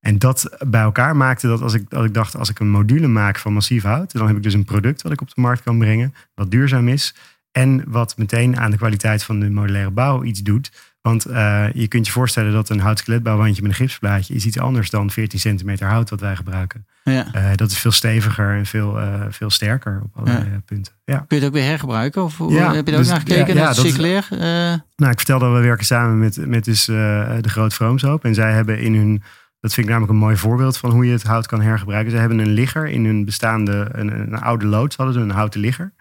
En 0.05 0.19
dat 0.19 0.57
bij 0.67 0.81
elkaar 0.81 1.17
maakte 1.17 1.47
dat 1.47 1.63
als 1.63 1.75
ik, 1.75 1.93
als 1.93 2.07
ik 2.07 2.15
dacht, 2.15 2.37
als 2.37 2.51
ik 2.51 2.59
een 2.59 2.71
module 2.71 3.07
maak 3.07 3.39
van 3.39 3.53
massief 3.53 3.83
hout, 3.83 4.13
dan 4.13 4.27
heb 4.27 4.37
ik 4.37 4.43
dus 4.43 4.55
een 4.55 4.65
product 4.65 5.03
wat 5.03 5.13
ik 5.13 5.21
op 5.21 5.35
de 5.35 5.41
markt 5.41 5.63
kan 5.63 5.79
brengen, 5.79 6.15
wat 6.35 6.51
duurzaam 6.51 6.89
is. 6.89 7.15
En 7.53 7.85
wat 7.87 8.17
meteen 8.17 8.59
aan 8.59 8.71
de 8.71 8.77
kwaliteit 8.77 9.23
van 9.23 9.41
de 9.41 9.51
modulaire 9.51 9.91
bouw 9.91 10.23
iets 10.23 10.43
doet. 10.43 10.73
Want 11.01 11.29
uh, 11.29 11.67
je 11.73 11.89
kunt 11.89 12.07
je 12.07 12.13
voorstellen 12.13 12.53
dat 12.53 12.69
een 12.69 12.81
houtskeletbouwwandje 12.81 13.63
met 13.63 13.71
een 13.71 13.77
gipsplaatje 13.77 14.35
is 14.35 14.47
iets 14.47 14.59
anders 14.59 14.91
dan 14.91 15.11
14 15.11 15.39
centimeter 15.39 15.87
hout 15.87 16.11
wat 16.11 16.21
wij 16.21 16.37
gebruiken. 16.37 16.87
Ja. 17.05 17.27
Uh, 17.35 17.51
dat 17.55 17.71
is 17.71 17.79
veel 17.79 17.93
steviger 17.93 18.57
en 18.57 18.67
veel, 18.67 19.01
uh, 19.01 19.25
veel 19.29 19.51
sterker 19.51 20.01
op 20.05 20.17
allerlei 20.17 20.51
ja. 20.51 20.61
punten. 20.65 20.93
Ja. 21.05 21.17
Kun 21.17 21.27
je 21.29 21.35
het 21.35 21.45
ook 21.45 21.53
weer 21.53 21.69
hergebruiken? 21.69 22.23
Of 22.23 22.39
ja, 22.49 22.75
heb 22.75 22.87
je 22.87 22.93
dus, 22.93 23.01
ook 23.01 23.07
naar 23.07 23.21
gekeken? 23.21 23.55
Ja, 23.55 23.67
dat 23.67 23.77
circulair? 23.77 24.27
nou, 24.97 25.13
ik 25.13 25.19
vertelde 25.19 25.45
dat 25.45 25.55
we 25.55 25.61
werken 25.61 25.87
samen 25.87 26.19
met, 26.19 26.47
met 26.47 26.65
dus, 26.65 26.85
de 26.85 27.49
Groot 27.49 27.75
Vroomshoop. 27.75 28.25
En 28.25 28.35
zij 28.35 28.53
hebben 28.53 28.79
in 28.79 28.95
hun, 28.95 29.23
dat 29.65 29.73
vind 29.73 29.87
ik 29.87 29.93
namelijk 29.93 30.13
een 30.13 30.25
mooi 30.25 30.37
voorbeeld 30.37 30.77
van 30.77 30.91
hoe 30.91 31.07
je 31.07 31.13
het 31.13 31.23
hout 31.23 31.47
kan 31.47 31.61
hergebruiken. 31.61 32.11
Ze 32.11 32.17
hebben 32.19 32.39
een 32.39 32.53
ligger 32.53 32.87
in 32.87 33.05
hun 33.05 33.25
bestaande, 33.25 33.89
een, 33.93 34.21
een 34.21 34.41
oude 34.41 34.67
loods 34.67 34.97
hadden 34.97 35.15
ze, 35.15 35.21
een 35.21 35.31
houten 35.31 35.61
ligger. 35.61 35.93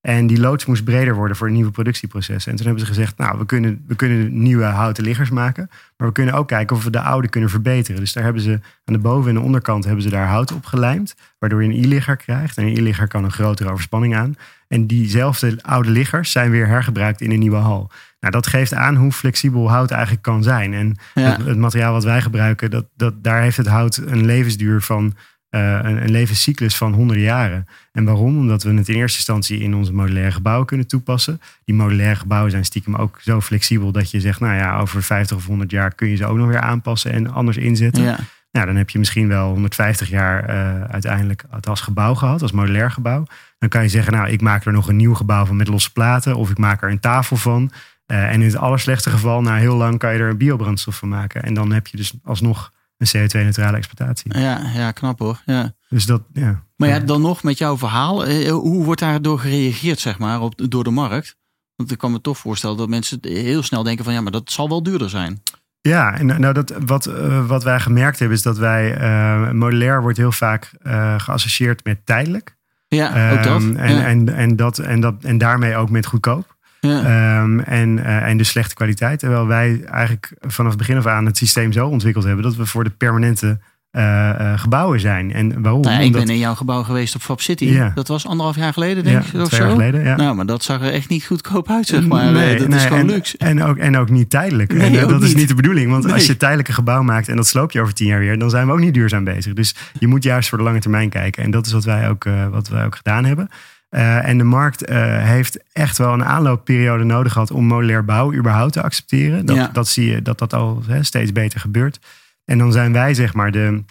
En 0.00 0.26
die 0.26 0.40
loods 0.40 0.66
moest 0.66 0.84
breder 0.84 1.14
worden 1.14 1.36
voor 1.36 1.50
nieuwe 1.50 1.70
productieprocessen. 1.70 2.50
En 2.50 2.56
toen 2.56 2.66
hebben 2.66 2.86
ze 2.86 2.92
gezegd, 2.92 3.16
nou, 3.18 3.38
we 3.38 3.46
kunnen, 3.46 3.84
we 3.86 3.94
kunnen 3.94 4.42
nieuwe 4.42 4.64
houten 4.64 5.04
liggers 5.04 5.30
maken. 5.30 5.70
Maar 5.96 6.08
we 6.08 6.12
kunnen 6.12 6.34
ook 6.34 6.48
kijken 6.48 6.76
of 6.76 6.84
we 6.84 6.90
de 6.90 7.00
oude 7.00 7.28
kunnen 7.28 7.50
verbeteren. 7.50 8.00
Dus 8.00 8.12
daar 8.12 8.24
hebben 8.24 8.42
ze 8.42 8.60
aan 8.84 8.94
de 8.94 8.98
boven- 8.98 9.28
en 9.28 9.34
de 9.34 9.40
onderkant 9.40 9.84
hebben 9.84 10.02
ze 10.02 10.10
daar 10.10 10.26
hout 10.26 10.52
op 10.52 10.64
gelijmd. 10.64 11.14
Waardoor 11.38 11.62
je 11.62 11.68
een 11.68 11.84
i-ligger 11.84 12.16
krijgt. 12.16 12.56
En 12.56 12.64
een 12.64 12.76
i-ligger 12.76 13.08
kan 13.08 13.24
een 13.24 13.32
grotere 13.32 13.70
overspanning 13.70 14.16
aan. 14.16 14.34
En 14.68 14.86
diezelfde 14.86 15.58
oude 15.60 15.90
liggers 15.90 16.32
zijn 16.32 16.50
weer 16.50 16.66
hergebruikt 16.66 17.20
in 17.20 17.30
een 17.30 17.38
nieuwe 17.38 17.56
hal. 17.56 17.90
Nou, 18.22 18.34
dat 18.34 18.46
geeft 18.46 18.74
aan 18.74 18.96
hoe 18.96 19.12
flexibel 19.12 19.70
hout 19.70 19.90
eigenlijk 19.90 20.22
kan 20.22 20.42
zijn. 20.42 20.74
En 20.74 20.96
het, 21.14 21.44
het, 21.44 21.58
materiaal 21.58 21.92
wat 21.92 22.04
wij 22.04 22.20
gebruiken, 22.20 22.70
dat, 22.70 22.84
dat, 22.96 23.24
daar 23.24 23.42
heeft 23.42 23.56
het 23.56 23.66
hout 23.66 23.96
een 23.96 24.24
levensduur 24.24 24.82
van 24.82 25.14
uh, 25.50 25.78
een, 25.82 26.02
een, 26.02 26.10
levenscyclus 26.10 26.76
van 26.76 26.92
honderden 26.92 27.24
jaren. 27.24 27.66
En 27.92 28.04
waarom? 28.04 28.38
Omdat 28.38 28.62
we 28.62 28.74
het 28.74 28.88
in 28.88 28.94
eerste 28.94 29.16
instantie 29.16 29.60
in 29.60 29.74
onze 29.74 29.92
modulaire 29.92 30.32
gebouwen 30.32 30.66
kunnen 30.66 30.86
toepassen. 30.86 31.40
Die 31.64 31.74
modulaire 31.74 32.16
gebouwen 32.16 32.50
zijn 32.50 32.64
stiekem 32.64 32.94
ook 32.94 33.18
zo 33.20 33.40
flexibel 33.40 33.92
dat 33.92 34.10
je 34.10 34.20
zegt, 34.20 34.40
nou 34.40 34.54
ja, 34.54 34.78
over 34.78 35.02
50 35.02 35.36
of 35.36 35.46
100 35.46 35.70
jaar 35.70 35.94
kun 35.94 36.08
je 36.08 36.16
ze 36.16 36.26
ook 36.26 36.36
nog 36.36 36.48
weer 36.48 36.60
aanpassen 36.60 37.12
en 37.12 37.32
anders 37.32 37.56
inzetten. 37.56 38.02
Ja. 38.02 38.18
Nou, 38.52 38.66
dan 38.66 38.76
heb 38.76 38.90
je 38.90 38.98
misschien 38.98 39.28
wel 39.28 39.48
150 39.48 40.08
jaar 40.08 40.50
uh, 40.50 40.84
uiteindelijk 40.84 41.44
het 41.50 41.68
als 41.68 41.80
gebouw 41.80 42.14
gehad, 42.14 42.42
als 42.42 42.52
modulair 42.52 42.90
gebouw. 42.90 43.24
Dan 43.58 43.68
kan 43.68 43.82
je 43.82 43.88
zeggen, 43.88 44.12
nou, 44.12 44.28
ik 44.28 44.40
maak 44.40 44.64
er 44.64 44.72
nog 44.72 44.88
een 44.88 44.96
nieuw 44.96 45.14
gebouw 45.14 45.44
van 45.44 45.56
met 45.56 45.68
losse 45.68 45.92
platen 45.92 46.36
of 46.36 46.50
ik 46.50 46.58
maak 46.58 46.82
er 46.82 46.90
een 46.90 47.00
tafel 47.00 47.36
van. 47.36 47.70
Uh, 48.06 48.24
en 48.24 48.32
in 48.32 48.46
het 48.46 48.56
allerslechtste 48.56 49.10
geval, 49.10 49.42
na 49.42 49.56
heel 49.56 49.76
lang, 49.76 49.98
kan 49.98 50.12
je 50.12 50.18
er 50.18 50.30
een 50.30 50.36
biobrandstof 50.36 50.96
van 50.96 51.08
maken. 51.08 51.42
En 51.42 51.54
dan 51.54 51.72
heb 51.72 51.86
je 51.86 51.96
dus 51.96 52.12
alsnog 52.24 52.72
een 52.98 53.06
CO2-neutrale 53.06 53.76
exploitatie. 53.76 54.38
Ja, 54.38 54.70
ja, 54.74 54.90
knap 54.90 55.18
hoor. 55.18 55.42
Ja. 55.46 55.72
Dus 55.88 56.06
dat, 56.06 56.22
ja. 56.32 56.64
Maar 56.76 56.88
ja, 56.88 56.98
dan 56.98 57.20
nog 57.20 57.42
met 57.42 57.58
jouw 57.58 57.78
verhaal. 57.78 58.24
Eh, 58.24 58.50
hoe 58.50 58.84
wordt 58.84 59.00
daar 59.00 59.22
door 59.22 59.38
gereageerd, 59.38 60.00
zeg 60.00 60.18
maar, 60.18 60.40
op, 60.40 60.70
door 60.70 60.84
de 60.84 60.90
markt? 60.90 61.36
Want 61.76 61.90
ik 61.90 61.98
kan 61.98 62.12
me 62.12 62.20
toch 62.20 62.38
voorstellen 62.38 62.76
dat 62.76 62.88
mensen 62.88 63.18
heel 63.22 63.62
snel 63.62 63.82
denken 63.82 64.04
van 64.04 64.12
ja, 64.12 64.20
maar 64.20 64.32
dat 64.32 64.52
zal 64.52 64.68
wel 64.68 64.82
duurder 64.82 65.10
zijn. 65.10 65.42
Ja, 65.80 66.18
en 66.18 66.26
nou, 66.26 66.52
dat, 66.52 66.72
wat, 66.86 67.04
wat 67.46 67.64
wij 67.64 67.80
gemerkt 67.80 68.18
hebben 68.18 68.36
is 68.36 68.42
dat 68.42 68.58
wij, 68.58 69.00
uh, 69.00 69.50
modulair 69.50 70.02
wordt 70.02 70.18
heel 70.18 70.32
vaak 70.32 70.70
uh, 70.82 71.14
geassocieerd 71.18 71.84
met 71.84 72.06
tijdelijk. 72.06 72.56
Ja, 72.88 73.32
ook 73.32 73.42
dat. 73.42 73.62
Um, 73.62 73.76
en, 73.76 73.94
ja. 73.94 74.04
en, 74.04 74.28
en, 74.28 74.56
dat, 74.56 74.78
en, 74.78 75.00
dat, 75.00 75.14
en 75.24 75.38
daarmee 75.38 75.76
ook 75.76 75.90
met 75.90 76.06
goedkoop. 76.06 76.56
Ja. 76.88 77.42
Um, 77.42 77.60
en, 77.60 77.98
uh, 77.98 78.28
en 78.28 78.36
de 78.36 78.44
slechte 78.44 78.74
kwaliteit. 78.74 79.18
Terwijl 79.18 79.46
wij 79.46 79.84
eigenlijk 79.84 80.32
vanaf 80.40 80.70
het 80.70 80.78
begin 80.78 80.96
af 80.96 81.06
aan 81.06 81.26
het 81.26 81.36
systeem 81.36 81.72
zo 81.72 81.86
ontwikkeld 81.86 82.24
hebben 82.24 82.44
dat 82.44 82.56
we 82.56 82.66
voor 82.66 82.84
de 82.84 82.90
permanente 82.90 83.58
uh, 83.92 84.02
uh, 84.40 84.58
gebouwen 84.58 85.00
zijn. 85.00 85.32
En 85.32 85.62
waarom? 85.62 85.80
Nou, 85.80 86.02
ik 86.02 86.12
ben 86.12 86.28
in 86.28 86.38
jouw 86.38 86.54
gebouw 86.54 86.82
geweest 86.82 87.14
op 87.14 87.20
Fab 87.20 87.40
City. 87.40 87.64
Ja. 87.64 87.92
Dat 87.94 88.08
was 88.08 88.26
anderhalf 88.26 88.56
jaar 88.56 88.72
geleden, 88.72 89.04
denk 89.04 89.24
ik. 89.24 89.40
Of 89.40 89.48
twee 89.48 89.60
zo. 89.60 89.66
jaar 89.66 89.70
geleden. 89.70 90.04
Ja. 90.04 90.16
Nou, 90.16 90.34
maar 90.34 90.46
dat 90.46 90.62
zag 90.62 90.80
er 90.80 90.92
echt 90.92 91.08
niet 91.08 91.24
goedkoop 91.24 91.70
uit, 91.70 91.86
zeg 91.86 92.06
maar. 92.06 92.32
Nee, 92.32 92.58
dat 92.58 92.68
nee, 92.68 92.78
is 92.78 92.84
gewoon 92.84 92.98
en, 92.98 93.06
luxe. 93.06 93.38
En 93.38 93.62
ook, 93.62 93.76
en 93.76 93.96
ook 93.96 94.10
niet 94.10 94.30
tijdelijk. 94.30 94.72
Nee, 94.72 94.96
en, 94.96 95.04
ook 95.04 95.10
dat 95.10 95.20
niet. 95.20 95.28
is 95.28 95.34
niet 95.34 95.48
de 95.48 95.54
bedoeling. 95.54 95.90
Want 95.90 96.04
Nee. 96.04 96.12
als 96.12 96.26
je 96.26 96.36
tijdelijk 96.36 96.68
een 96.68 96.74
gebouw 96.74 97.02
maakt 97.02 97.28
en 97.28 97.36
dat 97.36 97.46
sloop 97.46 97.72
je 97.72 97.80
over 97.80 97.94
tien 97.94 98.06
jaar 98.06 98.18
weer, 98.18 98.38
dan 98.38 98.50
zijn 98.50 98.66
we 98.66 98.72
ook 98.72 98.78
niet 98.78 98.94
duurzaam 98.94 99.24
bezig. 99.24 99.52
Dus 99.52 99.74
je 99.98 100.06
moet 100.06 100.22
juist 100.22 100.48
voor 100.48 100.58
de 100.58 100.64
lange 100.64 100.80
termijn 100.80 101.08
kijken. 101.08 101.42
En 101.42 101.50
dat 101.50 101.66
is 101.66 101.72
wat 101.72 101.84
wij 101.84 102.08
ook, 102.08 102.24
uh, 102.24 102.46
wat 102.46 102.68
wij 102.68 102.84
ook 102.84 102.96
gedaan 102.96 103.24
hebben. 103.24 103.48
Uh, 103.94 104.28
en 104.28 104.38
de 104.38 104.44
markt 104.44 104.90
uh, 104.90 104.96
heeft 105.24 105.58
echt 105.72 105.98
wel 105.98 106.12
een 106.12 106.24
aanloopperiode 106.24 107.04
nodig 107.04 107.32
gehad 107.32 107.50
om 107.50 107.64
modulair 107.64 108.04
bouw 108.04 108.32
überhaupt 108.34 108.72
te 108.72 108.82
accepteren. 108.82 109.46
Dat, 109.46 109.56
Ja. 109.56 109.68
dat 109.72 109.88
zie 109.88 110.10
je 110.10 110.22
dat 110.22 110.38
dat 110.38 110.52
al 110.54 110.82
hè, 110.86 111.02
steeds 111.02 111.32
beter 111.32 111.60
gebeurt. 111.60 111.98
En 112.44 112.58
dan 112.58 112.72
zijn 112.72 112.92
wij 112.92 113.14
zeg 113.14 113.34
maar 113.34 113.50
de, 113.50 113.82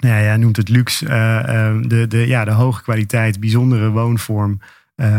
ja, 0.00 0.20
jij 0.20 0.36
noemt 0.36 0.56
het 0.56 0.68
luxe, 0.68 1.06
uh, 1.06 1.12
uh, 1.12 1.88
de, 1.88 2.06
de, 2.06 2.26
ja, 2.26 2.44
de 2.44 2.50
hoge 2.50 2.82
kwaliteit, 2.82 3.40
bijzondere 3.40 3.90
woonvorm, 3.90 4.60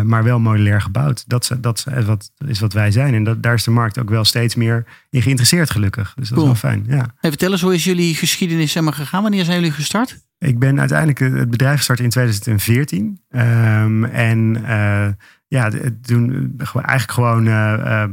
maar 0.04 0.24
wel 0.24 0.40
modulair 0.40 0.82
gebouwd. 0.82 1.24
Dat, 1.28 1.44
is- 1.44 1.58
dat 1.62 1.86
is 1.98 2.06
wat, 2.06 2.32
is 2.48 2.60
wat 2.60 2.74
wij 2.74 2.92
zijn. 2.92 3.14
En 3.14 3.24
dat, 3.24 3.44
daar 3.44 3.54
is 3.54 3.64
de 3.64 3.72
markt 3.72 4.00
ook 4.00 4.10
wel 4.10 4.24
steeds 4.26 4.56
meer 4.56 4.86
in 5.10 5.22
geïnteresseerd 5.22 5.72
gelukkig. 5.72 6.14
Dus 6.16 6.30
dat 6.30 6.38
Cool. 6.38 6.52
is 6.52 6.62
wel 6.62 6.72
fijn. 6.72 6.86
Ja. 6.88 7.06
Hey, 7.20 7.30
vertel 7.30 7.52
eens, 7.52 7.62
hoe 7.62 7.74
is 7.74 7.84
jullie 7.84 8.16
geschiedenis 8.16 8.72
zeg 8.72 8.84
maar, 8.84 8.94
gegaan? 8.94 9.22
Wanneer 9.22 9.44
zijn 9.46 9.58
jullie 9.60 9.72
gestart? 9.74 10.25
Ik 10.38 10.60
ben 10.60 10.80
uiteindelijk 10.80 11.20
het 11.20 11.50
bedrijf 11.50 11.78
gestart 11.78 12.00
in 12.00 12.10
2014. 12.10 13.22
Ehm, 13.30 14.04
en 14.04 14.66
eh, 14.66 15.08
ja, 15.48 15.70
toen 16.02 16.54
eh, 16.58 16.76
eigenlijk 16.76 17.12
gewoon 17.12 17.48
eh, 17.48 18.02
eh, 18.04 18.10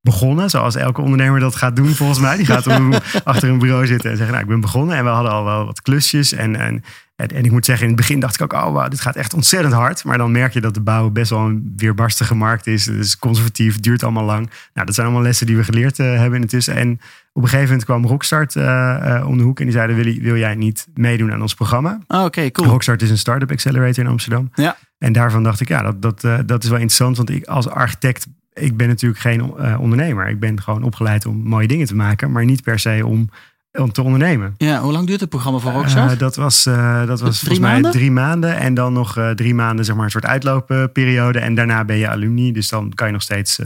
begonnen. 0.00 0.50
Zoals 0.50 0.74
elke 0.74 1.00
ondernemer 1.00 1.40
dat 1.40 1.56
gaat 1.56 1.76
doen 1.76 1.88
volgens 1.88 2.18
mij. 2.18 2.36
Die 2.36 2.46
gaat 2.46 2.66
om, 2.66 2.92
achter 3.24 3.48
een 3.48 3.58
bureau 3.58 3.86
zitten 3.86 4.10
en 4.10 4.16
zeggen, 4.16 4.34
nou 4.34 4.46
ik 4.46 4.50
ben 4.50 4.60
begonnen. 4.60 4.96
En 4.96 5.04
we 5.04 5.10
hadden 5.10 5.32
al 5.32 5.44
wel 5.44 5.64
wat 5.64 5.82
klusjes. 5.82 6.32
En, 6.32 6.56
en, 6.56 6.82
en, 7.28 7.44
ik 7.44 7.50
moet 7.50 7.64
zeggen, 7.64 7.86
in 7.86 7.92
het 7.92 8.00
begin 8.00 8.20
dacht 8.20 8.34
ik 8.34 8.42
ook, 8.42 8.52
oh 8.52 8.72
wow, 8.72 8.90
dit 8.90 9.00
gaat 9.00 9.16
echt 9.16 9.34
ontzettend 9.34 9.74
hard. 9.74 10.04
Maar 10.04 10.18
dan 10.18 10.32
merk 10.32 10.52
je 10.52 10.60
dat 10.60 10.74
de 10.74 10.80
bouw 10.80 11.10
best 11.10 11.30
wel 11.30 11.40
een 11.40 11.72
weerbarstige 11.76 12.34
markt 12.34 12.66
is. 12.66 12.86
Het 12.86 12.96
is 12.96 13.18
conservatief, 13.18 13.80
duurt 13.80 14.02
allemaal 14.02 14.24
lang. 14.24 14.50
Nou, 14.74 14.86
dat 14.86 14.94
zijn 14.94 15.06
allemaal 15.06 15.24
lessen 15.24 15.46
die 15.46 15.56
we 15.56 15.64
geleerd 15.64 15.98
eh, 15.98 16.18
hebben 16.18 16.40
intussen. 16.40 16.74
En 16.74 16.92
op 17.32 17.42
een 17.42 17.48
gegeven 17.48 17.68
moment 17.68 17.84
kwam 17.84 18.06
Rockstart 18.06 18.56
eh, 18.56 19.16
eh, 19.16 19.28
om 19.28 19.36
de 19.36 19.42
hoek. 19.42 19.58
En 19.58 19.64
die 19.64 19.74
zeiden, 19.74 20.22
wil, 20.22 20.36
jij 20.36 20.54
niet 20.54 20.86
meedoen 20.94 21.32
aan 21.32 21.42
ons 21.42 21.54
programma? 21.54 22.00
Oh, 22.06 22.24
Oké, 22.24 22.50
cool. 22.50 22.68
Rockstart 22.68 23.02
is 23.02 23.10
een 23.10 23.18
start-up 23.18 23.50
accelerator 23.50 24.04
in 24.04 24.10
Amsterdam. 24.10 24.50
Ja. 24.54 24.76
En 24.98 25.12
daarvan 25.12 25.42
dacht 25.42 25.60
ik, 25.60 25.68
ja, 25.68 25.82
dat, 25.82 26.02
dat, 26.02 26.48
dat 26.48 26.62
is 26.62 26.68
wel 26.68 26.78
interessant. 26.78 27.16
Want 27.16 27.30
ik 27.30 27.46
als 27.46 27.68
architect, 27.68 28.26
ik 28.52 28.76
ben 28.76 28.88
natuurlijk 28.88 29.20
geen 29.20 29.54
ondernemer. 29.78 30.28
Ik 30.28 30.40
ben 30.40 30.62
gewoon 30.62 30.82
opgeleid 30.82 31.26
om 31.26 31.36
mooie 31.36 31.68
dingen 31.68 31.86
te 31.86 31.94
maken. 31.94 32.32
Maar 32.32 32.44
niet 32.44 32.62
per 32.62 32.78
se 32.78 33.06
om, 33.06 33.30
om 33.72 33.92
te 33.92 34.02
ondernemen. 34.02 34.54
Ja, 34.56 34.80
hoe 34.80 34.92
lang 34.92 35.06
duurt 35.06 35.20
het 35.20 35.28
programma 35.28 35.58
van? 35.58 35.84
Eh, 35.84 36.18
dat 36.18 36.36
was, 36.36 36.66
eh, 36.66 37.06
dat 37.06 37.20
was 37.20 37.38
Drie 37.38 37.38
volgens 37.38 37.58
mij 37.58 37.72
maanden? 37.72 37.90
drie 37.90 38.10
maanden. 38.10 38.56
En 38.56 38.74
dan 38.74 38.92
nog 38.92 39.16
eh, 39.16 39.30
drie 39.30 39.54
maanden, 39.54 39.84
zeg 39.84 39.94
maar, 39.94 40.04
een 40.04 40.10
soort 40.10 40.26
uitloopperiode. 40.26 41.38
En 41.38 41.54
daarna 41.54 41.84
ben 41.84 41.96
je 41.96 42.08
alumni. 42.08 42.52
Dus 42.52 42.68
dan 42.68 42.92
kan 42.94 43.06
je 43.06 43.12
nog 43.12 43.22
steeds 43.22 43.60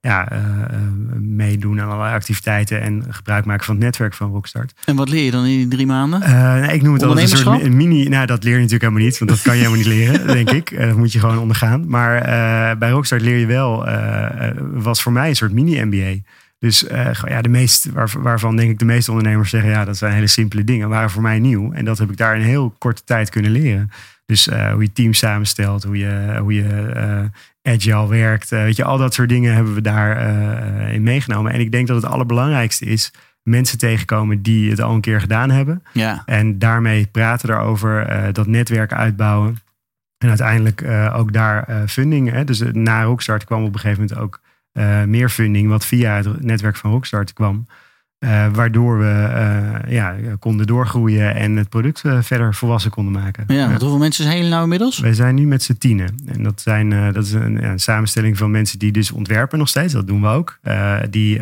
ja, 0.00 0.28
meedoen 1.20 1.80
aan 1.80 1.88
allerlei 1.88 2.14
activiteiten. 2.14 2.80
En 2.80 3.04
gebruik 3.08 3.44
maken 3.44 3.64
van 3.64 3.74
het 3.74 3.84
netwerk 3.84 4.14
van 4.14 4.30
Rockstart. 4.30 4.72
En 4.84 4.96
wat 4.96 5.08
leer 5.08 5.24
je 5.24 5.30
dan 5.30 5.44
in 5.44 5.56
die 5.56 5.68
drie 5.68 5.86
maanden? 5.86 6.22
Ik 6.72 6.82
noem 6.82 6.92
het 6.92 7.02
altijd 7.02 7.30
een 7.30 7.38
soort 7.38 7.72
mini. 7.72 8.08
Nou, 8.08 8.26
dat 8.26 8.44
leer 8.44 8.52
je 8.52 8.58
natuurlijk 8.58 8.82
helemaal 8.82 9.04
niet, 9.04 9.18
want 9.18 9.30
dat 9.30 9.42
kan 9.42 9.56
je 9.56 9.58
helemaal 9.58 9.78
niet 9.78 9.88
leren, 9.88 10.26
denk 10.36 10.50
ik. 10.50 10.78
Dat 10.78 10.96
moet 10.96 11.12
je 11.12 11.20
gewoon 11.20 11.38
ondergaan. 11.38 11.88
Maar 11.88 12.20
bij 12.78 12.90
Rockstart 12.90 13.22
leer 13.22 13.38
je 13.38 13.46
wel, 13.46 13.88
was 14.72 15.02
voor 15.02 15.12
mij 15.12 15.28
een 15.28 15.36
soort 15.36 15.52
mini-MBA. 15.52 16.20
Dus 16.58 16.86
eh, 16.86 17.12
ja, 17.26 17.42
de 17.42 17.48
meest, 17.48 17.90
waar, 17.92 18.10
waarvan 18.18 18.56
denk 18.56 18.70
ik 18.70 18.78
de 18.78 18.84
meeste 18.84 19.10
ondernemers 19.10 19.50
zeggen, 19.50 19.70
ja, 19.70 19.84
dat 19.84 19.96
zijn 19.96 20.12
hele 20.12 20.26
simpele 20.26 20.64
dingen, 20.64 20.88
waren 20.88 21.10
voor 21.10 21.22
mij 21.22 21.38
nieuw. 21.38 21.72
En 21.72 21.84
dat 21.84 21.98
heb 21.98 22.10
ik 22.10 22.16
daar 22.16 22.36
in 22.36 22.42
heel 22.42 22.74
korte 22.78 23.04
tijd 23.04 23.30
kunnen 23.30 23.50
leren. 23.50 23.90
Dus 24.28 24.48
eh, 24.48 24.72
hoe 24.72 24.82
je 24.82 24.92
team 24.92 25.12
samenstelt, 25.12 25.82
hoe 25.82 25.98
je, 25.98 26.36
hoe 26.40 26.54
je 26.54 26.92
eh, 26.94 27.72
agile 27.72 28.08
werkt. 28.08 28.50
weet 28.50 28.76
je, 28.76 28.84
al 28.84 28.98
dat 28.98 29.14
soort 29.14 29.28
dingen 29.28 29.54
hebben 29.54 29.74
we 29.74 29.80
daar 29.80 30.16
eh, 30.16 30.94
in 30.94 31.02
meegenomen. 31.02 31.52
En 31.52 31.60
ik 31.60 31.72
denk 31.72 31.86
dat 31.86 32.02
het 32.02 32.12
allerbelangrijkste 32.12 32.84
is 32.84 33.12
mensen 33.42 33.78
tegenkomen 33.78 34.42
die 34.42 34.70
het 34.70 34.80
al 34.80 34.94
een 34.94 35.00
keer 35.00 35.20
gedaan 35.20 35.50
hebben. 35.50 35.82
Ja, 35.92 36.22
En 36.26 36.58
daarmee 36.58 37.06
praten 37.06 37.48
daarover, 37.48 38.06
eh, 38.06 38.32
dat 38.32 38.46
netwerk 38.46 38.92
uitbouwen. 38.92 39.56
En 40.18 40.28
uiteindelijk 40.28 40.84
ook 41.12 41.32
daar 41.32 41.88
funding. 41.88 42.30
Hè? 42.30 42.44
Dus 42.44 42.62
na 42.72 43.02
Rockstart 43.02 43.44
kwam 43.44 43.64
op 43.64 43.74
een 43.74 43.80
gegeven 43.80 44.02
moment 44.02 44.20
ook 44.20 44.40
eh, 44.78 45.04
meer 45.04 45.28
funding, 45.28 45.68
wat 45.68 45.84
via 45.84 46.16
het 46.16 46.42
netwerk 46.42 46.76
van 46.76 46.90
Rockstart 46.90 47.32
kwam. 47.32 47.66
Eh, 48.18 48.46
waardoor 48.52 48.98
we 48.98 49.04
eh, 49.04 49.92
ja, 49.92 50.16
konden 50.38 50.66
doorgroeien 50.66 51.34
en 51.34 51.56
het 51.56 51.68
product 51.68 52.02
verder 52.20 52.54
volwassen 52.54 52.90
konden 52.90 53.12
maken. 53.22 53.44
ja, 53.46 53.68
want 53.68 53.80
hoeveel 53.80 53.98
mensen 53.98 54.24
zijn 54.24 54.36
jullie 54.36 54.50
nou 54.50 54.62
inmiddels? 54.62 54.98
Wij 54.98 55.14
zijn 55.14 55.34
nu 55.34 55.46
met 55.46 55.62
z'n 55.62 55.76
tienen. 55.78 56.14
En 56.26 56.42
dat, 56.42 56.60
zijn, 56.60 57.12
dat 57.12 57.24
is 57.24 57.32
een, 57.32 57.80
samenstelling 57.80 58.38
van 58.38 58.50
mensen 58.50 58.78
die 58.78 58.92
dus 58.92 59.10
ontwerpen 59.10 59.58
nog 59.58 59.68
steeds. 59.68 59.92
Dat 59.92 60.06
doen 60.06 60.20
we 60.20 60.28
ook. 60.28 60.58
Die 61.10 61.40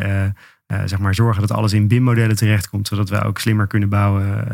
zeg 0.85 0.99
maar 0.99 1.15
zorgen 1.15 1.41
dat 1.41 1.51
alles 1.51 1.73
in 1.73 1.87
BIM-modellen 1.87 2.35
terechtkomt. 2.35 2.87
Zodat 2.87 3.09
we 3.09 3.23
ook 3.23 3.39
slimmer 3.39 3.67
kunnen 3.67 3.89
bouwen. 3.89 4.47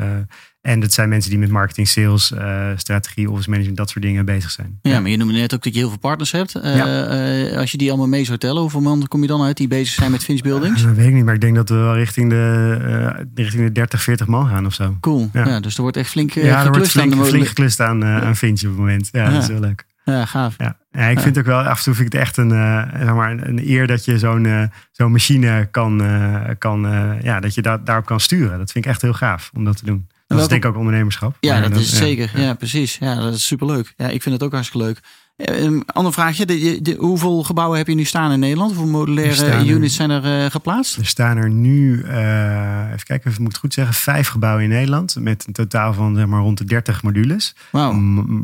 En 0.63 0.79
dat 0.79 0.93
zijn 0.93 1.10
mensen 1.10 1.29
die 1.29 1.39
met 1.39 1.50
marketing, 1.50 1.88
sales, 1.88 2.32
eh, 2.32 2.67
strategie, 2.75 3.29
office 3.32 3.50
management, 3.50 3.77
dat 3.77 3.89
soort 3.89 4.03
dingen 4.05 4.25
bezig 4.25 4.51
zijn. 4.51 4.79
Ja, 4.82 5.00
maar 5.00 5.10
je 5.10 5.17
noemde 5.17 5.34
net 5.34 5.53
ook 5.53 5.63
dat 5.63 5.74
je 5.74 5.79
heel 5.79 5.89
veel 5.89 5.98
partners 5.98 6.32
hebt. 6.32 6.55
Eh, 6.55 6.75
Ja. 6.75 7.05
eh, 7.05 7.58
als 7.58 7.72
je 7.72 7.77
die 7.77 7.89
allemaal 7.89 8.08
mee 8.08 8.24
zou 8.25 8.38
tellen, 8.38 8.62
hoeveel 8.62 8.82
man 8.82 9.08
kom 9.08 9.22
je 9.22 9.27
dan 9.27 9.41
uit 9.41 9.58
die 9.58 9.67
bezig 9.67 9.93
zijn 9.93 10.12
met 10.12 10.24
Finch 10.24 10.41
Buildings? 10.41 10.84
Dat 10.84 10.96
weet 10.96 11.08
ik 11.08 11.13
niet, 11.13 11.25
maar 11.25 11.34
ik 11.34 11.41
denk 11.41 11.55
dat 11.55 11.70
we 11.70 11.75
wel 11.75 11.96
richting 11.96 12.29
de, 12.29 13.25
richting 13.36 13.63
de 13.65 13.72
30, 13.72 14.01
40 14.01 14.27
man 14.27 14.48
gaan 14.48 14.65
of 14.65 14.74
zo. 14.74 14.98
Cool. 15.00 15.29
Ja. 15.34 15.48
Ja. 15.48 15.60
dus 15.60 15.75
er 15.75 15.82
wordt 15.82 15.98
echt 15.98 16.10
flink 16.10 16.32
ja, 16.32 16.41
er 16.41 16.50
wordt 16.53 16.65
geklust 16.65 16.96
aan 16.98 17.01
flink, 17.01 17.15
mogelijk. 17.15 17.48
geklust 17.48 17.79
aan, 17.79 18.05
aan 18.05 18.36
Finch 18.36 18.60
op 18.62 18.67
het 18.70 18.77
moment. 18.77 19.10
Ja, 19.12 19.24
Ja. 19.24 19.29
dat 19.32 19.41
is 19.41 19.48
heel 19.48 19.60
leuk. 19.60 19.86
Ja, 20.05 20.25
gaaf. 20.25 20.55
Ja, 20.58 20.77
ja 20.91 21.01
ik 21.08 21.20
vind 21.20 21.36
het 21.36 21.38
ook 21.46 21.51
wel, 21.51 21.62
af 21.62 21.77
en 21.77 21.84
toe 21.84 21.93
vind 21.93 22.08
ik 22.08 22.13
het 22.13 22.22
echt 22.22 22.38
een, 22.38 22.50
uh, 22.50 22.84
zeg 22.98 23.13
maar, 23.13 23.32
een 23.32 23.70
eer 23.70 23.88
dat 23.88 24.05
je 24.05 24.17
zo'n 24.17 24.43
uh, 24.43 24.63
zo'n 24.91 25.12
machine 25.12 25.67
kan, 25.72 26.01
uh, 26.01 26.41
kan 26.58 26.82
ja, 27.22 27.39
dat 27.39 27.53
je 27.53 27.62
daar 27.62 27.84
daarop 27.84 28.05
kan 28.05 28.20
sturen. 28.20 28.58
Dat 28.58 28.72
vind 28.72 28.86
ik 28.86 28.91
echt 28.91 29.01
heel 29.01 29.13
gaaf 29.13 29.50
om 29.53 29.63
dat 29.63 29.77
te 29.77 29.86
doen. 29.86 30.08
Dat 30.33 30.49
welke... 30.49 30.55
is 30.55 30.61
denk 30.61 30.63
ik 30.63 30.69
ook 30.69 30.85
ondernemerschap. 30.85 31.37
Ja, 31.39 31.61
dat, 31.61 31.71
dat, 31.71 31.81
is 31.81 31.97
zeker. 31.97 32.31
Ja, 32.35 32.41
ja, 32.41 32.53
precies. 32.53 32.97
Ja, 32.99 33.15
dat 33.15 33.33
is 33.33 33.47
superleuk. 33.47 33.93
Ja, 33.97 34.09
ik 34.09 34.21
vind 34.21 34.35
het 34.35 34.43
ook 34.43 34.51
hartstikke 34.51 34.85
leuk. 34.85 34.99
Een 35.35 35.83
ander 35.85 36.13
vraagje. 36.13 36.45
De, 36.45 36.79
de, 36.81 36.95
hoeveel 36.99 37.43
gebouwen 37.43 37.77
heb 37.77 37.87
je 37.87 37.95
nu 37.95 38.03
staan 38.03 38.31
in 38.31 38.39
Nederland? 38.39 38.71
Hoeveel 38.71 38.91
modulaire 38.91 39.65
units 39.65 39.95
zijn 39.95 40.09
er 40.09 40.43
uh, 40.43 40.51
geplaatst? 40.51 40.97
Er 40.97 41.05
staan 41.05 41.37
er 41.37 41.49
nu, 41.49 42.03
uh, 42.05 42.85
even 42.85 43.05
kijken 43.05 43.29
of 43.29 43.33
ik 43.33 43.39
moet 43.39 43.51
het 43.51 43.57
goed 43.57 43.73
zeggen, 43.73 43.93
vijf 43.93 44.27
gebouwen 44.27 44.63
in 44.63 44.69
Nederland. 44.69 45.15
Met 45.19 45.43
een 45.47 45.53
totaal 45.53 45.93
van 45.93 46.15
zeg 46.15 46.25
maar, 46.25 46.41
rond 46.41 46.57
de 46.57 46.65
30 46.65 47.03
modules. 47.03 47.55
Wow. 47.69 47.93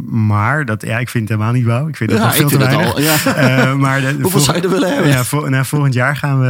maar 0.07 0.65
dat, 0.65 0.81
ja, 0.81 0.99
ik 0.99 1.09
vind 1.09 1.29
het 1.29 1.37
helemaal 1.37 1.59
niet 1.59 1.65
wauw. 1.65 1.87
Ik 1.87 1.95
vind 1.95 2.11
het 2.11 2.19
ja, 2.19 2.25
nog 2.25 2.35
veel 2.35 2.49
te 2.49 2.57
weinig. 2.57 2.93
Al, 2.93 3.01
ja. 3.01 3.15
uh, 3.25 3.75
maar 3.83 4.01
de, 4.01 4.17
hoeveel 4.21 4.39
zou 4.39 4.57
je 4.57 4.63
er 4.63 4.69
willen 4.69 4.93
hebben? 4.93 5.11
Ja, 5.11 5.23
voor, 5.23 5.49
nou, 5.49 5.65
volgend 5.65 5.93
jaar 5.93 6.15
gaan 6.15 6.39
we, 6.39 6.47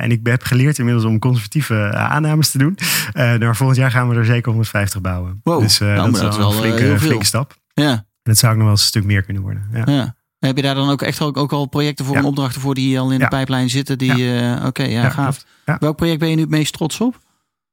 en 0.00 0.10
ik 0.10 0.20
heb 0.22 0.42
geleerd 0.42 0.78
inmiddels 0.78 1.06
om 1.06 1.18
conservatieve 1.18 1.92
aannames 1.94 2.50
te 2.50 2.58
doen. 2.58 2.78
maar 3.14 3.56
volgend 3.56 3.78
jaar 3.78 3.90
gaan 3.90 4.08
we 4.08 4.14
er 4.14 4.24
zeker 4.24 4.48
150 4.48 5.00
bouwen. 5.00 5.40
Wow. 5.42 5.60
Dus 5.60 5.78
nou, 5.78 6.12
dat, 6.12 6.32
is 6.32 6.36
wel 6.36 6.52
een 6.52 6.58
flinke, 6.58 6.98
flinke 6.98 7.24
stap. 7.24 7.56
Ja. 7.74 8.04
En 8.24 8.30
dat 8.32 8.38
zou 8.38 8.52
ook 8.52 8.58
nog 8.58 8.66
wel 8.66 8.76
eens 8.76 8.82
een 8.82 8.88
stuk 8.88 9.04
meer 9.04 9.22
kunnen 9.22 9.42
worden. 9.42 9.68
Ja. 9.72 9.82
ja. 9.86 10.14
Heb 10.38 10.56
je 10.56 10.62
daar 10.62 10.74
dan 10.74 10.90
ook 10.90 11.02
echt 11.02 11.20
ook, 11.20 11.36
ook 11.36 11.52
al 11.52 11.66
projecten 11.66 12.04
voor 12.04 12.16
en 12.16 12.24
opdrachten 12.24 12.60
voor 12.60 12.74
die 12.74 13.00
al 13.00 13.12
in 13.12 13.18
de 13.18 13.28
pijplijn 13.28 13.70
zitten? 13.70 13.98
Die, 13.98 14.16
ja. 14.16 14.50
uh, 14.50 14.56
Oké, 14.56 14.66
okay, 14.66 14.90
ja, 14.90 15.10
gaaf. 15.10 15.44
Welk 15.78 15.96
project 15.96 16.18
ben 16.18 16.28
je 16.28 16.34
nu 16.34 16.40
het 16.40 16.50
meest 16.50 16.72
trots 16.72 17.00
op? 17.00 17.20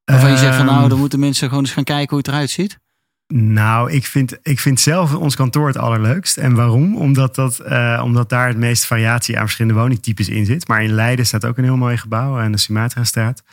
Waarvan 0.06 0.30
um, 0.30 0.36
je 0.36 0.40
zegt 0.42 0.56
van 0.56 0.66
nou, 0.66 0.90
dan 0.90 0.98
moeten 0.98 1.20
mensen 1.20 1.48
gewoon 1.48 1.64
eens 1.64 1.74
gaan 1.74 1.84
kijken 1.84 2.10
hoe 2.10 2.18
het 2.18 2.28
eruit 2.28 2.50
ziet. 2.50 2.80
Nou, 3.28 3.92
ik 3.92 4.06
vind, 4.06 4.38
ik 4.42 4.60
vind 4.60 4.80
zelf 4.80 5.16
ons 5.16 5.36
kantoor 5.36 5.68
het 5.68 5.78
allerleukst. 5.78 6.38
En 6.38 6.56
waarom? 6.56 6.96
Omdat, 6.96 7.36
dat, 7.36 7.62
uh, 7.68 8.02
omdat 8.04 8.30
daar 8.30 8.48
het 8.48 8.58
meeste 8.58 8.88
variatie 8.88 9.36
aan 9.38 9.44
verschillende 9.44 9.80
woningtypes 9.80 10.30
in 10.30 10.46
zit. 10.46 10.68
Maar 10.68 10.84
in 10.84 10.92
Leiden 10.92 11.26
staat 11.26 11.46
ook 11.46 11.58
een 11.58 11.64
heel 11.64 11.78
mooi 11.78 11.98
gebouw 11.98 12.40
aan 12.40 12.52
de 12.52 12.58
Sumatra-straat. 12.58 13.44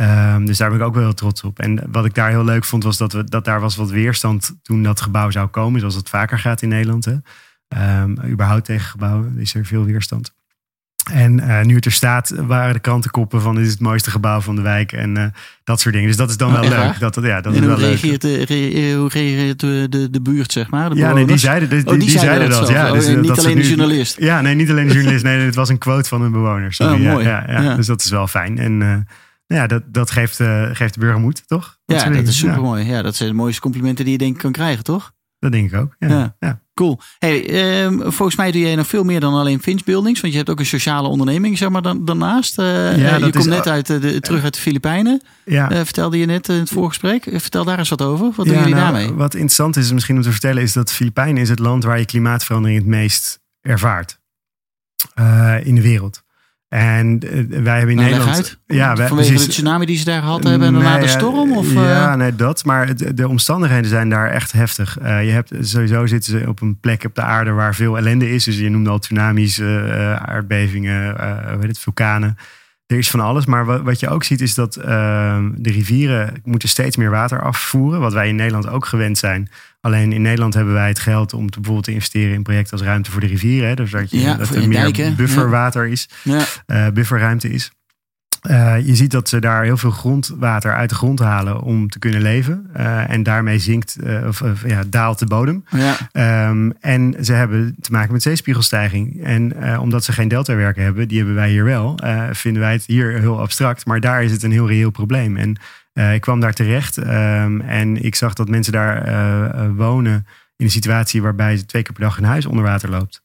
Um, 0.00 0.46
dus 0.46 0.58
daar 0.58 0.70
ben 0.70 0.78
ik 0.78 0.84
ook 0.84 0.94
wel 0.94 1.02
heel 1.02 1.14
trots 1.14 1.42
op. 1.42 1.58
En 1.58 1.80
wat 1.90 2.04
ik 2.04 2.14
daar 2.14 2.28
heel 2.28 2.44
leuk 2.44 2.64
vond, 2.64 2.84
was 2.84 2.96
dat, 2.96 3.12
we, 3.12 3.24
dat 3.24 3.44
daar 3.44 3.60
was 3.60 3.76
wat 3.76 3.90
weerstand 3.90 4.54
toen 4.62 4.82
dat 4.82 5.00
gebouw 5.00 5.30
zou 5.30 5.48
komen. 5.48 5.80
Zoals 5.80 5.94
het 5.94 6.08
vaker 6.08 6.38
gaat 6.38 6.62
in 6.62 6.68
Nederland. 6.68 7.04
Hè. 7.04 7.16
Um, 8.02 8.18
überhaupt 8.24 8.64
tegen 8.64 8.86
gebouwen 8.86 9.38
is 9.38 9.54
er 9.54 9.64
veel 9.64 9.84
weerstand. 9.84 10.34
En 11.10 11.38
uh, 11.38 11.62
nu 11.62 11.74
het 11.74 11.84
er 11.84 11.92
staat, 11.92 12.34
waren 12.36 12.72
de 12.72 12.80
krantenkoppen 12.80 13.42
van 13.42 13.54
dit 13.54 13.64
is 13.64 13.70
het 13.70 13.80
mooiste 13.80 14.10
gebouw 14.10 14.40
van 14.40 14.56
de 14.56 14.62
wijk 14.62 14.92
en 14.92 15.16
uh, 15.18 15.24
dat 15.64 15.80
soort 15.80 15.94
dingen. 15.94 16.08
Dus 16.08 16.16
dat 16.16 16.30
is 16.30 16.36
dan 16.36 16.52
oh, 16.54 16.60
wel 16.60 16.68
leuk. 16.68 16.98
Dat, 16.98 17.18
ja, 17.22 17.40
dat 17.40 17.54
en 17.54 17.62
is 17.62 17.66
hoe, 17.66 17.68
wel 17.68 17.78
reageert 17.78 18.20
de, 18.20 18.44
re, 18.44 18.94
hoe 18.94 19.08
reageert 19.08 19.60
de, 19.60 20.20
buurt, 20.22 20.52
zeg 20.52 20.70
maar? 20.70 20.90
De 20.90 20.96
ja, 20.96 21.12
nee, 21.12 21.26
die 21.26 21.36
zeiden, 21.36 21.68
die, 21.68 21.86
oh, 21.86 21.90
die, 21.90 21.98
die 21.98 22.18
zeiden, 22.18 22.50
dat. 22.50 22.60
dat 22.60 22.68
ja, 22.68 22.86
oh, 22.86 22.92
dus, 22.92 23.06
niet 23.06 23.26
dat 23.26 23.38
alleen 23.38 23.56
de 23.56 23.68
journalist. 23.68 24.16
Ja, 24.20 24.40
nee, 24.40 24.54
niet 24.54 24.70
alleen 24.70 24.86
de 24.86 24.94
journalist. 24.94 25.24
Nee, 25.24 25.38
het 25.38 25.54
was 25.54 25.68
een 25.68 25.78
quote 25.78 26.08
van 26.08 26.22
een 26.22 26.32
bewoner. 26.32 26.72
Sorry. 26.72 27.06
Oh, 27.06 27.12
mooi. 27.12 27.26
Ja, 27.26 27.44
ja, 27.46 27.60
ja, 27.60 27.74
Dus 27.74 27.86
dat 27.86 28.02
is 28.02 28.10
wel 28.10 28.26
fijn. 28.26 28.58
En 28.58 28.80
uh, 28.80 28.96
ja, 29.52 29.66
dat, 29.66 29.82
dat 29.86 30.10
geeft, 30.10 30.40
uh, 30.40 30.68
geeft 30.72 30.94
de 30.94 31.00
burger 31.00 31.20
moed, 31.20 31.42
toch? 31.46 31.78
Dat 31.84 32.00
ja, 32.00 32.10
dat 32.10 32.28
is 32.28 32.38
super 32.38 32.60
mooi. 32.60 32.84
Ja. 32.84 33.02
dat 33.02 33.16
zijn 33.16 33.28
de 33.28 33.34
mooiste 33.34 33.60
complimenten 33.60 34.04
die 34.04 34.12
je 34.12 34.18
denk 34.18 34.34
ik 34.34 34.40
kan 34.40 34.52
krijgen, 34.52 34.84
toch? 34.84 35.12
Dat 35.38 35.52
denk 35.52 35.72
ik 35.72 35.80
ook. 35.80 35.96
Ja. 35.98 36.08
ja. 36.08 36.36
ja. 36.38 36.60
Cool. 36.74 37.00
Hey, 37.18 37.84
um, 37.84 38.00
volgens 38.12 38.36
mij 38.36 38.50
doe 38.50 38.60
jij 38.60 38.74
nog 38.74 38.86
veel 38.86 39.04
meer 39.04 39.20
dan 39.20 39.34
alleen 39.34 39.62
Finch 39.62 39.84
Buildings. 39.84 40.20
Want 40.20 40.32
je 40.32 40.38
hebt 40.38 40.50
ook 40.50 40.58
een 40.58 40.66
sociale 40.66 41.08
onderneming 41.08 41.58
zeg 41.58 41.68
maar, 41.68 41.82
dan, 41.82 42.04
daarnaast. 42.04 42.58
Uh, 42.58 42.66
ja, 42.98 43.14
je 43.14 43.20
dat 43.20 43.30
komt 43.30 43.46
net 43.46 43.68
uit 43.68 43.86
de, 43.86 44.20
terug 44.20 44.42
uit 44.42 44.54
de 44.54 44.60
Filipijnen. 44.60 45.22
Ja. 45.44 45.72
Uh, 45.72 45.78
vertelde 45.78 46.18
je 46.18 46.26
net 46.26 46.48
in 46.48 46.54
het 46.54 46.70
voorgesprek. 46.70 47.24
Vertel 47.24 47.64
daar 47.64 47.78
eens 47.78 47.88
wat 47.88 48.02
over. 48.02 48.32
Wat 48.36 48.46
doen 48.46 48.54
jullie 48.54 48.74
nou, 48.74 48.92
daarmee? 48.92 49.12
Wat 49.12 49.34
interessant 49.34 49.76
is 49.76 49.92
misschien 49.92 50.16
om 50.16 50.22
te 50.22 50.30
vertellen... 50.30 50.62
is 50.62 50.72
dat 50.72 50.92
Filipijnen 50.92 51.42
is 51.42 51.48
het 51.48 51.58
land 51.58 51.84
waar 51.84 51.98
je 51.98 52.04
klimaatverandering 52.04 52.78
het 52.78 52.88
meest 52.88 53.40
ervaart. 53.60 54.20
In 55.62 55.74
de 55.74 55.82
wereld. 55.82 56.22
En 56.72 57.18
wij 57.62 57.78
hebben 57.78 57.90
in 57.90 57.96
nou, 57.96 58.10
Nederland. 58.10 58.36
Uit. 58.36 58.58
Ja, 58.66 58.96
wij, 58.96 59.06
Vanwege 59.08 59.28
precies, 59.28 59.46
de 59.46 59.52
tsunami 59.52 59.86
die 59.86 59.96
ze 59.96 60.04
daar 60.04 60.22
gehad 60.22 60.44
hebben 60.44 60.66
en 60.66 60.72
daarna 60.74 60.92
nee, 60.92 61.02
de 61.02 61.08
storm? 61.08 61.52
Of, 61.56 61.72
ja, 61.72 62.16
nee, 62.16 62.36
dat. 62.36 62.64
Maar 62.64 62.96
de, 62.96 63.14
de 63.14 63.28
omstandigheden 63.28 63.90
zijn 63.90 64.08
daar 64.08 64.30
echt 64.30 64.52
heftig. 64.52 64.98
Uh, 65.02 65.24
je 65.24 65.30
hebt 65.30 65.50
sowieso 65.60 66.06
zitten 66.06 66.38
ze 66.38 66.48
op 66.48 66.60
een 66.60 66.78
plek 66.80 67.04
op 67.04 67.14
de 67.14 67.22
aarde 67.22 67.50
waar 67.50 67.74
veel 67.74 67.96
ellende 67.96 68.30
is. 68.30 68.44
Dus 68.44 68.58
je 68.58 68.70
noemde 68.70 68.90
al 68.90 68.98
tsunamis, 68.98 69.58
uh, 69.58 70.14
aardbevingen, 70.14 71.16
uh, 71.20 71.54
weet 71.60 71.68
het, 71.68 71.78
vulkanen. 71.78 72.36
Er 72.86 72.98
is 72.98 73.10
van 73.10 73.20
alles. 73.20 73.46
Maar 73.46 73.82
wat, 73.84 74.00
je 74.00 74.08
ook 74.08 74.24
ziet 74.24 74.40
is 74.40 74.54
dat 74.54 74.76
ehm, 74.76 75.50
de 75.54 75.70
rivieren 75.70 76.40
moeten 76.44 76.68
steeds 76.68 76.96
meer 76.96 77.10
water 77.10 77.42
afvoeren. 77.42 78.00
Wat 78.00 78.12
wij 78.12 78.28
in 78.28 78.36
Nederland 78.36 78.68
ook 78.68 78.86
gewend 78.86 79.18
zijn. 79.18 79.50
Alleen 79.80 80.12
in 80.12 80.22
Nederland 80.22 80.54
hebben 80.54 80.74
wij 80.74 80.88
het 80.88 80.98
geld 80.98 81.32
om 81.32 81.50
te, 81.50 81.54
bijvoorbeeld 81.56 81.84
te 81.84 81.92
investeren 81.92 82.34
in 82.34 82.42
projecten 82.42 82.72
als 82.72 82.82
ruimte 82.86 83.10
voor 83.10 83.20
de 83.20 83.26
rivieren. 83.26 83.68
Hè? 83.68 83.74
Dus 83.74 83.90
dat, 83.90 84.10
je, 84.10 84.20
ja, 84.20 84.34
dat 84.34 84.54
er 84.54 84.68
meer 84.68 84.80
dijken. 84.80 85.16
bufferwater 85.16 85.86
is, 85.86 86.08
ja. 86.22 86.44
uh, 86.66 86.88
bufferruimte 86.88 87.50
is. 87.50 87.72
Uh, 88.50 88.86
je 88.86 88.94
ziet 88.94 89.10
dat 89.10 89.28
ze 89.28 89.40
daar 89.40 89.64
heel 89.64 89.76
veel 89.76 89.90
grondwater 89.90 90.74
uit 90.74 90.88
de 90.88 90.94
grond 90.94 91.18
halen 91.18 91.60
om 91.60 91.88
te 91.88 91.98
kunnen 91.98 92.22
leven. 92.22 92.70
Uh, 92.76 93.10
en 93.10 93.22
daarmee 93.22 93.58
zinkt 93.58 93.96
of 94.26 94.42
ja, 94.66 94.82
daalt 94.86 95.18
de 95.18 95.26
bodem. 95.26 95.64
Ja. 95.70 96.48
Um, 96.48 96.72
en 96.80 97.14
ze 97.20 97.32
hebben 97.32 97.76
te 97.80 97.92
maken 97.92 98.12
met 98.12 98.22
zeespiegelstijging. 98.22 99.24
En 99.24 99.78
omdat 99.78 100.04
ze 100.04 100.12
geen 100.12 100.28
deltawerken 100.28 100.82
hebben, 100.82 101.08
die 101.08 101.16
hebben 101.16 101.34
wij 101.34 101.50
hier 101.50 101.64
wel, 101.64 101.98
vinden 102.30 102.62
wij 102.62 102.72
het 102.72 102.84
hier 102.86 103.18
heel 103.18 103.40
abstract. 103.40 103.86
Maar 103.86 104.00
daar 104.00 104.22
is 104.22 104.32
het 104.32 104.42
een 104.42 104.52
heel 104.52 104.68
reëel 104.68 104.90
probleem. 104.90 105.36
En 105.36 105.56
ik 106.12 106.20
kwam 106.20 106.40
daar 106.40 106.52
terecht 106.52 106.96
um, 106.96 107.60
en 107.60 108.04
ik 108.04 108.14
zag 108.14 108.32
dat 108.34 108.48
mensen 108.48 108.72
daar 108.72 109.74
wonen 109.74 110.26
in 110.56 110.64
een 110.64 110.70
situatie 110.70 111.22
waarbij 111.22 111.56
ze 111.56 111.64
twee 111.64 111.82
keer 111.82 111.92
per 111.92 112.02
dag 112.02 112.16
hun 112.16 112.24
huis 112.24 112.46
onder 112.46 112.64
water 112.64 112.90
loopt. 112.90 113.22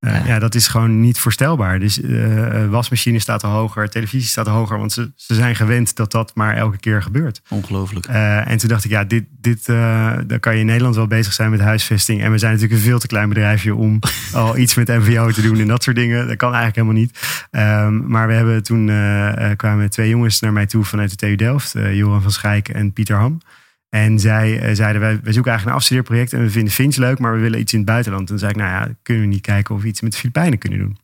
Uh, 0.00 0.14
ja. 0.14 0.26
ja. 0.26 0.38
dat 0.38 0.54
is 0.54 0.68
gewoon 0.68 1.00
niet 1.00 1.18
voorstelbaar. 1.18 1.78
Dus 1.78 2.00
wasmachine 2.68 3.18
staat 3.18 3.42
hoger, 3.42 3.90
televisie 3.90 4.28
staat 4.28 4.46
hoger, 4.46 4.78
want 4.78 4.92
ze, 4.92 5.12
ze 5.16 5.34
zijn 5.34 5.56
gewend 5.56 5.96
dat 5.96 6.10
dat 6.10 6.34
maar 6.34 6.56
elke 6.56 6.78
keer 6.78 7.02
gebeurt. 7.02 7.42
Ongelooflijk. 7.48 8.06
en 8.06 8.58
toen 8.58 8.68
dacht 8.68 8.84
ik, 8.84 8.90
ja, 8.90 9.04
dit, 9.04 9.24
dit, 9.40 9.66
dan 10.26 10.40
kan 10.40 10.54
je 10.54 10.60
in 10.60 10.66
Nederland 10.66 10.94
wel 10.94 11.06
bezig 11.06 11.32
zijn 11.32 11.50
met 11.50 11.60
huisvesting. 11.60 12.22
En 12.22 12.30
we 12.30 12.38
zijn 12.38 12.52
natuurlijk 12.52 12.80
een 12.80 12.86
veel 12.86 12.98
te 12.98 13.06
klein 13.06 13.28
bedrijfje 13.28 13.74
om 13.74 13.98
al 14.32 14.56
iets 14.56 14.74
met 14.74 14.88
MVO 14.88 15.30
te 15.30 15.42
doen 15.42 15.58
en 15.58 15.66
dat 15.66 15.82
soort 15.82 15.96
dingen. 15.96 16.28
Dat 16.28 16.36
kan 16.36 16.54
eigenlijk 16.54 16.76
helemaal 16.76 17.00
niet. 17.00 17.18
Um, 17.50 18.08
maar 18.10 18.26
we 18.26 18.32
hebben 18.32 18.62
toen 18.62 18.88
uh, 18.88 19.50
kwamen 19.56 19.90
twee 19.90 20.08
jongens 20.08 20.40
naar 20.40 20.52
mij 20.52 20.66
toe 20.66 20.84
vanuit 20.84 21.10
de 21.10 21.16
TU 21.16 21.36
Delft, 21.36 21.74
uh, 21.74 21.94
Johan 21.94 22.22
van 22.22 22.30
Schijk 22.30 22.68
en 22.68 22.92
Pieter 22.92 23.16
Ham. 23.16 23.40
En 23.90 24.18
zij 24.18 24.68
uh, 24.68 24.74
zeiden, 24.74 25.00
wij, 25.00 25.20
wij 25.22 25.32
zoeken 25.32 25.50
eigenlijk 25.50 25.64
een 25.64 25.72
afstudeerproject 25.72 26.32
en 26.32 26.42
we 26.42 26.50
vinden 26.50 26.72
Finch 26.72 26.96
leuk, 26.96 27.18
maar 27.18 27.34
we 27.34 27.40
willen 27.40 27.60
iets 27.60 27.72
in 27.72 27.78
het 27.78 27.88
buitenland. 27.88 28.26
Toen 28.26 28.38
zei 28.38 28.50
ik, 28.50 28.56
nou 28.56 28.70
ja, 28.70 28.94
kunnen 29.02 29.22
we 29.22 29.28
niet 29.28 29.40
kijken 29.40 29.74
of 29.74 29.82
we 29.82 29.88
iets 29.88 30.00
met 30.00 30.12
de 30.12 30.18
Filipijnen 30.18 30.58
kunnen 30.58 30.78
doen. 30.78 30.96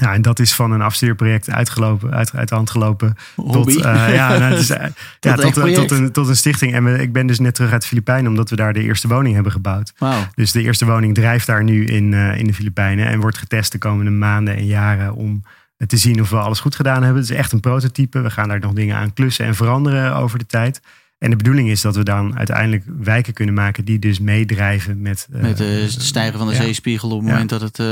Ja, 0.00 0.12
en 0.12 0.22
dat 0.22 0.38
is 0.38 0.54
van 0.54 0.70
een 0.70 0.80
afstudeerproject 0.80 1.50
uitgelopen, 1.50 2.14
uit, 2.14 2.32
uit 2.34 2.48
de 2.48 2.54
hand 2.54 2.70
gelopen. 2.70 3.16
Hobby. 3.36 3.72
Tot, 3.74 3.84
uh, 3.84 4.14
ja, 4.14 4.38
nou, 4.38 4.54
dus, 4.54 4.70
uh, 4.70 4.76
ja, 5.20 5.34
tot, 5.34 5.52
tot, 5.52 5.74
tot, 5.74 5.90
een, 5.90 6.12
tot 6.12 6.28
een 6.28 6.36
stichting. 6.36 6.74
En 6.74 6.84
we, 6.84 6.98
ik 6.98 7.12
ben 7.12 7.26
dus 7.26 7.38
net 7.38 7.54
terug 7.54 7.72
uit 7.72 7.82
de 7.82 7.88
Filipijnen, 7.88 8.30
omdat 8.30 8.50
we 8.50 8.56
daar 8.56 8.72
de 8.72 8.82
eerste 8.82 9.08
woning 9.08 9.34
hebben 9.34 9.52
gebouwd. 9.52 9.92
Wow. 9.98 10.22
Dus 10.34 10.52
de 10.52 10.62
eerste 10.62 10.86
woning 10.86 11.14
drijft 11.14 11.46
daar 11.46 11.64
nu 11.64 11.86
in, 11.86 12.12
uh, 12.12 12.38
in 12.38 12.46
de 12.46 12.54
Filipijnen 12.54 13.06
en 13.06 13.20
wordt 13.20 13.38
getest 13.38 13.72
de 13.72 13.78
komende 13.78 14.10
maanden 14.10 14.56
en 14.56 14.66
jaren 14.66 15.14
om 15.14 15.42
te 15.86 15.96
zien 15.96 16.20
of 16.20 16.30
we 16.30 16.36
alles 16.36 16.60
goed 16.60 16.74
gedaan 16.74 17.02
hebben. 17.02 17.22
Het 17.22 17.30
is 17.30 17.36
echt 17.36 17.52
een 17.52 17.60
prototype. 17.60 18.20
We 18.20 18.30
gaan 18.30 18.48
daar 18.48 18.60
nog 18.60 18.72
dingen 18.72 18.96
aan 18.96 19.12
klussen 19.12 19.46
en 19.46 19.54
veranderen 19.54 20.14
over 20.14 20.38
de 20.38 20.46
tijd. 20.46 20.80
En 21.20 21.30
de 21.30 21.36
bedoeling 21.36 21.68
is 21.68 21.80
dat 21.80 21.96
we 21.96 22.02
dan 22.02 22.36
uiteindelijk 22.36 22.84
wijken 22.86 23.32
kunnen 23.32 23.54
maken 23.54 23.84
die 23.84 23.98
dus 23.98 24.18
meedrijven 24.18 25.00
met... 25.00 25.28
Uh, 25.30 25.40
met 25.40 25.58
het 25.58 26.02
stijgen 26.02 26.38
van 26.38 26.48
de 26.48 26.54
ja. 26.54 26.62
zeespiegel 26.62 27.10
op 27.10 27.20
het 27.20 27.30
moment 27.30 27.48
dat 27.48 27.60
het... 27.60 27.78
Uh, 27.78 27.86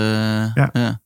ja. 0.55 0.71
ja. 0.73 1.01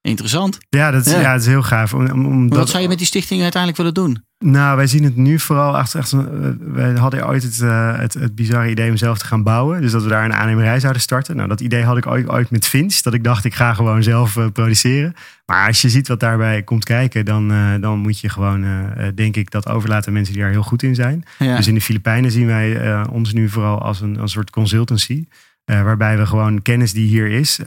Interessant. 0.00 0.58
Ja, 0.68 0.90
dat 0.90 1.06
is, 1.06 1.12
ja. 1.12 1.32
het 1.32 1.40
is 1.40 1.46
heel 1.46 1.62
gaaf. 1.62 1.94
Om, 1.94 2.26
om 2.26 2.48
wat 2.48 2.68
zou 2.68 2.82
je 2.82 2.88
met 2.88 2.98
die 2.98 3.06
stichting 3.06 3.42
uiteindelijk 3.42 3.82
willen 3.82 3.94
doen? 3.94 4.24
Nou, 4.44 4.76
wij 4.76 4.86
zien 4.86 5.04
het 5.04 5.16
nu 5.16 5.38
vooral 5.38 5.76
achter. 5.76 6.00
achter 6.00 6.48
wij 6.72 6.92
hadden 6.92 7.28
ooit 7.28 7.42
het, 7.42 7.58
uh, 7.58 7.98
het, 7.98 8.14
het 8.14 8.34
bizarre 8.34 8.70
idee 8.70 8.90
om 8.90 8.96
zelf 8.96 9.18
te 9.18 9.24
gaan 9.24 9.42
bouwen. 9.42 9.80
Dus 9.80 9.92
dat 9.92 10.02
we 10.02 10.08
daar 10.08 10.24
een 10.24 10.34
aannemerij 10.34 10.80
zouden 10.80 11.02
starten. 11.02 11.36
Nou, 11.36 11.48
dat 11.48 11.60
idee 11.60 11.84
had 11.84 11.96
ik 11.96 12.06
ooit, 12.06 12.28
ooit 12.28 12.50
met 12.50 12.66
Finch. 12.66 13.00
Dat 13.00 13.14
ik 13.14 13.24
dacht, 13.24 13.44
ik 13.44 13.54
ga 13.54 13.74
gewoon 13.74 14.02
zelf 14.02 14.36
uh, 14.36 14.46
produceren. 14.52 15.14
Maar 15.46 15.66
als 15.66 15.82
je 15.82 15.88
ziet 15.88 16.08
wat 16.08 16.20
daarbij 16.20 16.62
komt 16.62 16.84
kijken, 16.84 17.24
dan, 17.24 17.48
dan 17.80 17.98
moet 17.98 18.20
je 18.20 18.28
gewoon, 18.28 18.66
denk 19.14 19.36
ik, 19.36 19.50
dat 19.50 19.68
overlaten 19.68 20.06
aan 20.06 20.12
mensen 20.12 20.34
die 20.34 20.42
daar 20.42 20.52
heel 20.52 20.62
goed 20.62 20.82
in 20.82 20.94
zijn. 20.94 21.24
Ja. 21.38 21.56
Dus 21.56 21.66
in 21.66 21.74
de 21.74 21.80
Filipijnen 21.80 22.30
zien 22.30 22.46
wij 22.46 23.04
ons 23.06 23.32
nu 23.32 23.48
vooral 23.48 23.82
als 23.82 24.00
een, 24.00 24.12
als 24.12 24.20
een 24.20 24.28
soort 24.28 24.50
consultancy. 24.50 25.24
waarbij 25.64 26.18
we 26.18 26.26
gewoon 26.26 26.62
kennis 26.62 26.92
die 26.92 27.08
hier 27.08 27.26
is. 27.26 27.60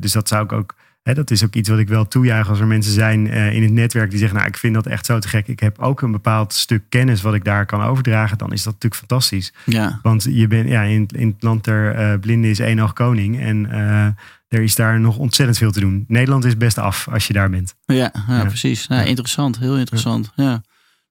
dus 0.00 0.12
dat 0.12 0.28
zou 0.28 0.44
ik 0.44 0.52
ook. 0.52 0.74
He, 1.02 1.14
dat 1.14 1.30
is 1.30 1.44
ook 1.44 1.54
iets 1.54 1.68
wat 1.68 1.78
ik 1.78 1.88
wel 1.88 2.08
toejuich 2.08 2.48
als 2.48 2.60
er 2.60 2.66
mensen 2.66 2.92
zijn 2.92 3.26
uh, 3.26 3.54
in 3.54 3.62
het 3.62 3.72
netwerk 3.72 4.10
die 4.10 4.18
zeggen, 4.18 4.36
nou 4.36 4.48
ik 4.48 4.56
vind 4.56 4.74
dat 4.74 4.86
echt 4.86 5.06
zo 5.06 5.18
te 5.18 5.28
gek. 5.28 5.48
Ik 5.48 5.60
heb 5.60 5.78
ook 5.78 6.00
een 6.00 6.12
bepaald 6.12 6.52
stuk 6.52 6.82
kennis 6.88 7.22
wat 7.22 7.34
ik 7.34 7.44
daar 7.44 7.66
kan 7.66 7.82
overdragen. 7.82 8.38
Dan 8.38 8.52
is 8.52 8.62
dat 8.62 8.72
natuurlijk 8.72 9.00
fantastisch. 9.00 9.52
Ja. 9.64 9.98
Want 10.02 10.26
je 10.30 10.46
bent, 10.46 10.68
ja, 10.68 10.82
in, 10.82 11.08
in 11.14 11.26
het 11.26 11.42
land 11.42 11.64
der 11.64 11.98
uh, 11.98 12.18
blinden 12.20 12.50
is 12.50 12.58
één 12.58 12.80
oog 12.80 12.92
koning. 12.92 13.40
En 13.40 13.66
uh, 13.70 14.04
er 14.48 14.62
is 14.62 14.74
daar 14.74 15.00
nog 15.00 15.16
ontzettend 15.16 15.58
veel 15.58 15.72
te 15.72 15.80
doen. 15.80 16.04
Nederland 16.08 16.44
is 16.44 16.56
best 16.56 16.78
af 16.78 17.08
als 17.08 17.26
je 17.26 17.32
daar 17.32 17.50
bent. 17.50 17.74
Ja, 17.84 17.94
ja, 17.94 18.12
ja. 18.28 18.44
precies. 18.44 18.88
Nou, 18.88 19.06
interessant, 19.06 19.58
heel 19.58 19.76
interessant. 19.76 20.32
Ja. 20.36 20.62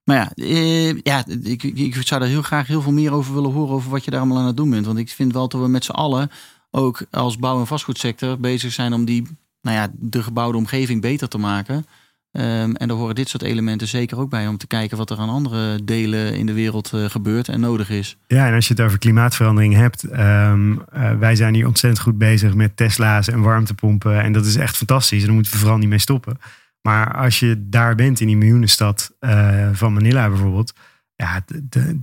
Maar 0.04 0.16
ja, 0.16 0.32
eh, 0.34 1.00
ja 1.00 1.24
ik, 1.42 1.62
ik 1.62 1.96
zou 2.00 2.20
daar 2.20 2.28
heel 2.28 2.42
graag 2.42 2.66
heel 2.66 2.82
veel 2.82 2.92
meer 2.92 3.12
over 3.12 3.34
willen 3.34 3.52
horen 3.52 3.74
over 3.74 3.90
wat 3.90 4.04
je 4.04 4.10
daar 4.10 4.20
allemaal 4.20 4.38
aan 4.38 4.46
het 4.46 4.56
doen 4.56 4.70
bent. 4.70 4.86
Want 4.86 4.98
ik 4.98 5.10
vind 5.10 5.32
wel 5.32 5.48
dat 5.48 5.60
we 5.60 5.68
met 5.68 5.84
z'n 5.84 5.90
allen 5.90 6.30
ook 6.70 7.04
als 7.10 7.38
bouw- 7.38 7.60
en 7.60 7.66
vastgoedsector 7.66 8.40
bezig 8.40 8.72
zijn 8.72 8.92
om 8.92 9.04
die, 9.04 9.26
nou 9.62 9.76
ja, 9.76 9.88
de 9.92 10.22
gebouwde 10.22 10.58
omgeving 10.58 11.00
beter 11.00 11.28
te 11.28 11.38
maken. 11.38 11.86
Ehm, 12.32 12.72
en 12.72 12.88
daar 12.88 12.96
horen 12.96 13.14
dit 13.14 13.28
soort 13.28 13.42
elementen 13.42 13.88
zeker 13.88 14.18
ook 14.18 14.30
bij 14.30 14.46
om 14.46 14.56
te 14.56 14.66
kijken 14.66 14.96
wat 14.96 15.10
er 15.10 15.18
aan 15.18 15.28
andere 15.28 15.84
delen 15.84 16.36
in 16.36 16.46
de 16.46 16.52
wereld 16.52 16.92
uh, 16.94 17.04
gebeurt 17.04 17.48
en 17.48 17.60
nodig 17.60 17.90
is. 17.90 18.16
Ja, 18.26 18.46
en 18.46 18.54
als 18.54 18.68
je 18.68 18.74
het 18.74 18.82
over 18.82 18.98
klimaatverandering 18.98 19.74
hebt, 19.74 20.12
um, 20.12 20.72
uh, 20.72 21.18
wij 21.18 21.36
zijn 21.36 21.54
hier 21.54 21.66
ontzettend 21.66 22.02
goed 22.02 22.18
bezig 22.18 22.54
met 22.54 22.76
Tesla's 22.76 23.28
en 23.28 23.40
warmtepompen. 23.40 24.22
En 24.22 24.32
dat 24.32 24.46
is 24.46 24.56
echt 24.56 24.76
fantastisch. 24.76 25.20
En 25.20 25.26
daar 25.26 25.34
moeten 25.34 25.52
we 25.52 25.58
vooral 25.58 25.78
niet 25.78 25.88
mee 25.88 25.98
stoppen. 25.98 26.38
Maar 26.82 27.14
als 27.14 27.40
je 27.40 27.64
daar 27.68 27.94
bent 27.94 28.20
in 28.20 28.26
die 28.26 28.36
miljoenenstad 28.36 29.12
uh, 29.20 29.68
van 29.72 29.92
Manila 29.92 30.28
bijvoorbeeld, 30.28 30.72
ja, 31.14 31.44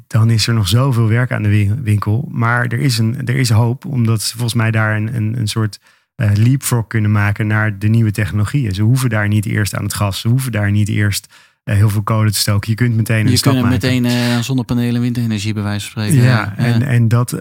dan 0.07 0.29
is 0.29 0.47
er 0.47 0.53
nog 0.53 0.67
zoveel 0.67 1.07
werk 1.07 1.31
aan 1.31 1.43
de 1.43 1.75
winkel. 1.81 2.27
Maar 2.31 2.65
er 2.65 2.79
is, 2.79 2.97
een, 2.97 3.27
er 3.27 3.35
is 3.35 3.49
hoop, 3.49 3.85
omdat 3.85 4.23
volgens 4.23 4.53
mij 4.53 4.71
daar 4.71 4.95
een, 4.95 5.15
een, 5.15 5.39
een 5.39 5.47
soort 5.47 5.79
uh, 6.21 6.31
leapfrog 6.33 6.87
kunnen 6.87 7.11
maken 7.11 7.47
naar 7.47 7.79
de 7.79 7.87
nieuwe 7.87 8.11
technologieën. 8.11 8.73
Ze 8.73 8.81
hoeven 8.81 9.09
daar 9.09 9.27
niet 9.27 9.45
eerst 9.45 9.75
aan 9.75 9.83
het 9.83 9.93
gas, 9.93 10.19
ze 10.19 10.27
hoeven 10.27 10.51
daar 10.51 10.71
niet 10.71 10.89
eerst 10.89 11.33
uh, 11.63 11.75
heel 11.75 11.89
veel 11.89 12.03
kolen 12.03 12.31
te 12.31 12.39
stoken. 12.39 12.69
Je 12.69 12.75
kunt 12.75 12.95
meteen 12.95 13.25
een 13.25 13.31
je 13.31 13.37
stap 13.37 13.53
maken. 13.53 13.69
meteen 13.69 14.05
uh, 14.05 14.39
zonnepanelen 14.39 14.95
en 14.95 15.01
windenergie 15.01 15.53
bij 15.53 15.63
wijze 15.63 15.91
van 15.91 16.03
spreken. 16.03 16.25
Ja, 16.25 16.53
ja. 16.57 16.57
en, 16.57 16.81
en 16.81 17.07
dat, 17.07 17.37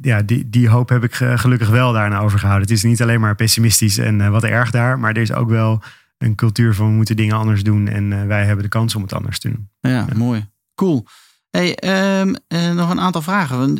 ja, 0.00 0.22
die, 0.22 0.48
die 0.48 0.68
hoop 0.68 0.88
heb 0.88 1.04
ik 1.04 1.14
gelukkig 1.14 1.68
wel 1.68 1.92
daarna 1.92 2.18
overgehouden. 2.18 2.68
Het 2.68 2.76
is 2.76 2.82
niet 2.82 3.02
alleen 3.02 3.20
maar 3.20 3.34
pessimistisch 3.34 3.98
en 3.98 4.30
wat 4.30 4.44
erg 4.44 4.70
daar, 4.70 4.98
maar 4.98 5.10
er 5.10 5.22
is 5.22 5.32
ook 5.32 5.48
wel 5.48 5.82
een 6.18 6.34
cultuur 6.34 6.74
van 6.74 6.86
we 6.86 6.92
moeten 6.92 7.16
dingen 7.16 7.36
anders 7.36 7.62
doen 7.62 7.88
en 7.88 8.26
wij 8.26 8.44
hebben 8.44 8.64
de 8.64 8.70
kans 8.70 8.94
om 8.94 9.02
het 9.02 9.12
anders 9.12 9.38
te 9.38 9.48
doen. 9.48 9.68
Ja, 9.80 10.06
mooi. 10.16 10.46
Cool. 10.74 11.06
Hey, 11.50 11.78
um, 12.20 12.36
nog 12.74 12.90
een 12.90 13.00
aantal 13.00 13.22
vragen. 13.22 13.76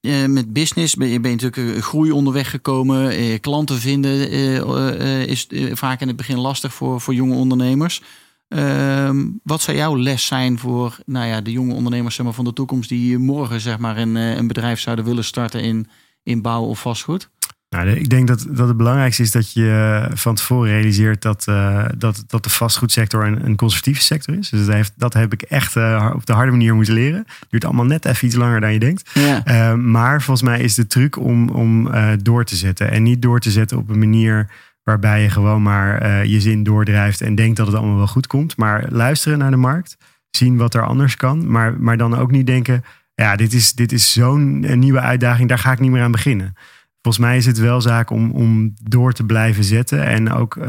Uh, 0.00 0.24
met 0.24 0.52
business 0.52 0.94
ben 0.94 1.08
je, 1.08 1.18
natuurlijk 1.18 1.84
groei 1.84 2.10
onderweg 2.10 2.50
gekomen. 2.50 3.20
Uh, 3.20 3.38
klanten 3.40 3.78
vinden 3.78 4.32
uh, 4.34 5.26
is 5.26 5.46
vaak 5.72 6.00
in 6.00 6.08
het 6.08 6.16
begin 6.16 6.38
lastig 6.38 6.74
voor, 6.74 7.00
voor 7.00 7.14
jonge 7.14 7.34
ondernemers. 7.34 8.02
Ehm, 8.48 9.26
wat 9.42 9.60
zou 9.60 9.76
jouw 9.76 9.98
les 9.98 10.26
zijn 10.26 10.58
voor 10.58 10.98
nou 11.06 11.26
ja, 11.26 11.40
de 11.40 11.52
jonge 11.52 11.74
ondernemers 11.74 12.14
zeg 12.14 12.24
maar, 12.24 12.34
van 12.34 12.44
de 12.44 12.52
toekomst 12.52 12.88
die 12.88 13.18
morgen 13.18 13.60
zeg 13.60 13.78
maar, 13.78 13.96
een, 13.96 14.14
een 14.14 14.46
bedrijf 14.46 14.80
zouden 14.80 15.04
willen 15.04 15.24
starten 15.24 15.62
in, 15.62 15.88
in 16.22 16.42
bouw 16.42 16.64
of 16.64 16.80
vastgoed? 16.80 17.30
Nou, 17.70 17.88
ik 17.88 18.08
denk 18.08 18.26
dat, 18.26 18.46
dat 18.48 18.68
het 18.68 18.76
belangrijkste 18.76 19.22
is 19.22 19.30
dat 19.30 19.52
je 19.52 20.06
van 20.14 20.34
tevoren 20.34 20.70
realiseert 20.70 21.22
dat, 21.22 21.46
uh, 21.48 21.84
dat, 21.96 22.24
dat 22.26 22.42
de 22.42 22.50
vastgoedsector 22.50 23.26
een, 23.26 23.46
een 23.46 23.56
conservatieve 23.56 24.02
sector 24.02 24.38
is. 24.38 24.48
Dus 24.48 24.66
dat, 24.66 24.74
heeft, 24.74 24.92
dat 24.96 25.14
heb 25.14 25.32
ik 25.32 25.42
echt 25.42 25.76
uh, 25.76 26.10
op 26.14 26.26
de 26.26 26.32
harde 26.32 26.50
manier 26.50 26.74
moeten 26.74 26.94
leren. 26.94 27.26
Duurt 27.48 27.64
allemaal 27.64 27.84
net 27.84 28.04
even 28.04 28.26
iets 28.26 28.36
langer 28.36 28.60
dan 28.60 28.72
je 28.72 28.78
denkt. 28.78 29.10
Ja. 29.14 29.42
Uh, 29.46 29.74
maar 29.74 30.22
volgens 30.22 30.48
mij 30.48 30.60
is 30.60 30.74
de 30.74 30.86
truc 30.86 31.18
om, 31.18 31.48
om 31.48 31.90
door 32.22 32.44
te 32.44 32.56
zetten. 32.56 32.90
En 32.90 33.02
niet 33.02 33.22
door 33.22 33.40
te 33.40 33.50
zetten 33.50 33.78
op 33.78 33.88
een 33.88 33.98
manier 33.98 34.50
waarbij 34.82 35.22
je 35.22 35.30
gewoon 35.30 35.62
maar 35.62 36.26
je 36.26 36.40
zin 36.40 36.62
doordrijft 36.62 37.20
en 37.20 37.34
denkt 37.34 37.56
dat 37.56 37.66
het 37.66 37.76
allemaal 37.76 37.96
wel 37.96 38.06
goed 38.06 38.26
komt. 38.26 38.56
Maar 38.56 38.84
luisteren 38.88 39.38
naar 39.38 39.50
de 39.50 39.56
markt, 39.56 39.96
zien 40.30 40.56
wat 40.56 40.74
er 40.74 40.86
anders 40.86 41.16
kan. 41.16 41.50
Maar, 41.50 41.80
maar 41.80 41.96
dan 41.96 42.16
ook 42.16 42.30
niet 42.30 42.46
denken, 42.46 42.84
ja, 43.14 43.36
dit 43.36 43.52
is, 43.52 43.72
dit 43.72 43.92
is 43.92 44.12
zo'n 44.12 44.78
nieuwe 44.78 45.00
uitdaging, 45.00 45.48
daar 45.48 45.58
ga 45.58 45.72
ik 45.72 45.80
niet 45.80 45.90
meer 45.90 46.02
aan 46.02 46.10
beginnen 46.10 46.54
volgens 47.02 47.24
mij 47.24 47.36
is 47.36 47.46
het 47.46 47.58
wel 47.58 47.80
zaak 47.80 48.10
om, 48.10 48.30
om 48.30 48.74
door 48.82 49.12
te 49.12 49.24
blijven 49.24 49.64
zetten. 49.64 50.04
En 50.04 50.32
ook, 50.32 50.56
uh, 50.56 50.64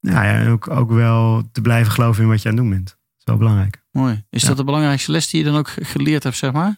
nou 0.00 0.26
ja, 0.26 0.48
ook, 0.50 0.70
ook 0.70 0.90
wel 0.90 1.48
te 1.52 1.60
blijven 1.60 1.92
geloven 1.92 2.22
in 2.22 2.28
wat 2.28 2.42
je 2.42 2.48
aan 2.48 2.54
het 2.54 2.62
doen 2.64 2.72
bent. 2.72 2.86
Dat 2.86 2.96
is 3.18 3.24
wel 3.24 3.36
belangrijk. 3.36 3.82
Mooi. 3.90 4.24
Is 4.30 4.42
Ja. 4.42 4.48
dat 4.48 4.56
de 4.56 4.64
belangrijkste 4.64 5.12
les 5.12 5.30
die 5.30 5.44
je 5.44 5.50
dan 5.50 5.58
ook 5.58 5.68
geleerd 5.80 6.22
hebt, 6.22 6.36
zeg 6.36 6.52
maar? 6.52 6.76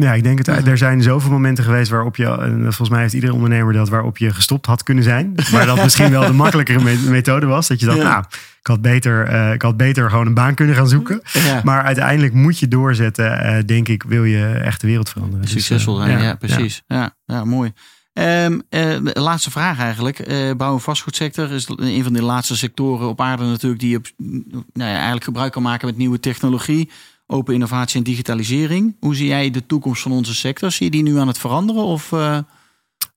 Ja, 0.00 0.12
ik 0.14 0.22
denk 0.22 0.38
het. 0.38 0.46
Ja. 0.46 0.64
Er 0.64 0.78
zijn 0.78 1.02
zoveel 1.02 1.30
momenten 1.30 1.64
geweest 1.64 1.90
waarop 1.90 2.16
je, 2.16 2.24
en 2.26 2.60
volgens 2.62 2.88
mij 2.88 3.00
heeft 3.00 3.12
iedere 3.14 3.32
ondernemer 3.32 3.72
dat, 3.72 3.88
waarop 3.88 4.18
je 4.18 4.34
gestopt 4.34 4.66
had 4.66 4.82
kunnen 4.82 5.04
zijn. 5.04 5.34
Maar 5.52 5.66
dat 5.66 5.82
misschien 5.82 6.10
wel 6.10 6.26
de 6.26 6.32
makkelijkere 6.44 6.80
me- 6.82 7.06
methode 7.10 7.46
was. 7.46 7.68
Dat 7.68 7.80
je 7.80 7.86
dacht, 7.86 7.98
Ja. 7.98 8.04
nou, 8.08 8.24
ik 8.60 8.66
had, 8.66 8.82
beter, 8.82 9.24
eh, 9.26 9.52
ik 9.52 9.62
had 9.62 9.76
beter 9.76 10.10
gewoon 10.10 10.26
een 10.26 10.34
baan 10.34 10.54
kunnen 10.54 10.74
gaan 10.74 10.88
zoeken. 10.88 11.20
Ja. 11.32 11.60
Maar 11.64 11.82
uiteindelijk 11.82 12.34
moet 12.34 12.58
je 12.58 12.68
doorzetten, 12.68 13.40
eh, 13.42 13.64
denk 13.66 13.88
ik, 13.88 14.02
wil 14.02 14.24
je 14.24 14.46
echt 14.46 14.80
de 14.80 14.86
wereld 14.86 15.08
veranderen. 15.08 15.40
Dus, 15.42 15.50
eh, 15.54 15.56
Succesvol 15.60 15.96
zijn, 15.96 16.22
ja, 16.22 16.34
precies. 16.34 16.82
Ja. 16.86 17.14
Ja, 17.24 17.44
mooi. 17.44 17.72
Eh, 18.12 18.46
de 18.70 19.10
laatste 19.14 19.50
vraag 19.50 19.78
eigenlijk. 19.78 20.18
Eh, 20.18 20.50
bouw- 20.56 20.74
en 20.74 20.80
vastgoedsector 20.80 21.50
is 21.52 21.68
een 21.76 22.02
van 22.02 22.12
de 22.12 22.22
laatste 22.22 22.56
sectoren 22.56 23.08
op 23.08 23.20
aarde 23.20 23.44
natuurlijk 23.44 23.80
die 23.80 23.96
op, 23.96 24.06
nou 24.16 24.64
ja, 24.90 24.94
eigenlijk 24.94 25.24
gebruik 25.24 25.52
kan 25.52 25.62
maken 25.62 25.86
met 25.86 25.96
nieuwe 25.96 26.20
technologie, 26.20 26.90
open 27.30 27.54
innovatie 27.54 27.98
en 27.98 28.04
digitalisering. 28.04 28.96
Hoe 29.00 29.14
zie 29.16 29.26
jij 29.26 29.50
de 29.50 29.66
toekomst 29.66 30.02
van 30.02 30.12
onze 30.12 30.34
sector? 30.34 30.70
Zie 30.70 30.84
je 30.86 30.90
die 30.92 31.02
nu 31.02 31.18
aan 31.18 31.26
het 31.26 31.38
veranderen? 31.38 31.82
Of, 31.82 32.12
eh, 32.12 32.38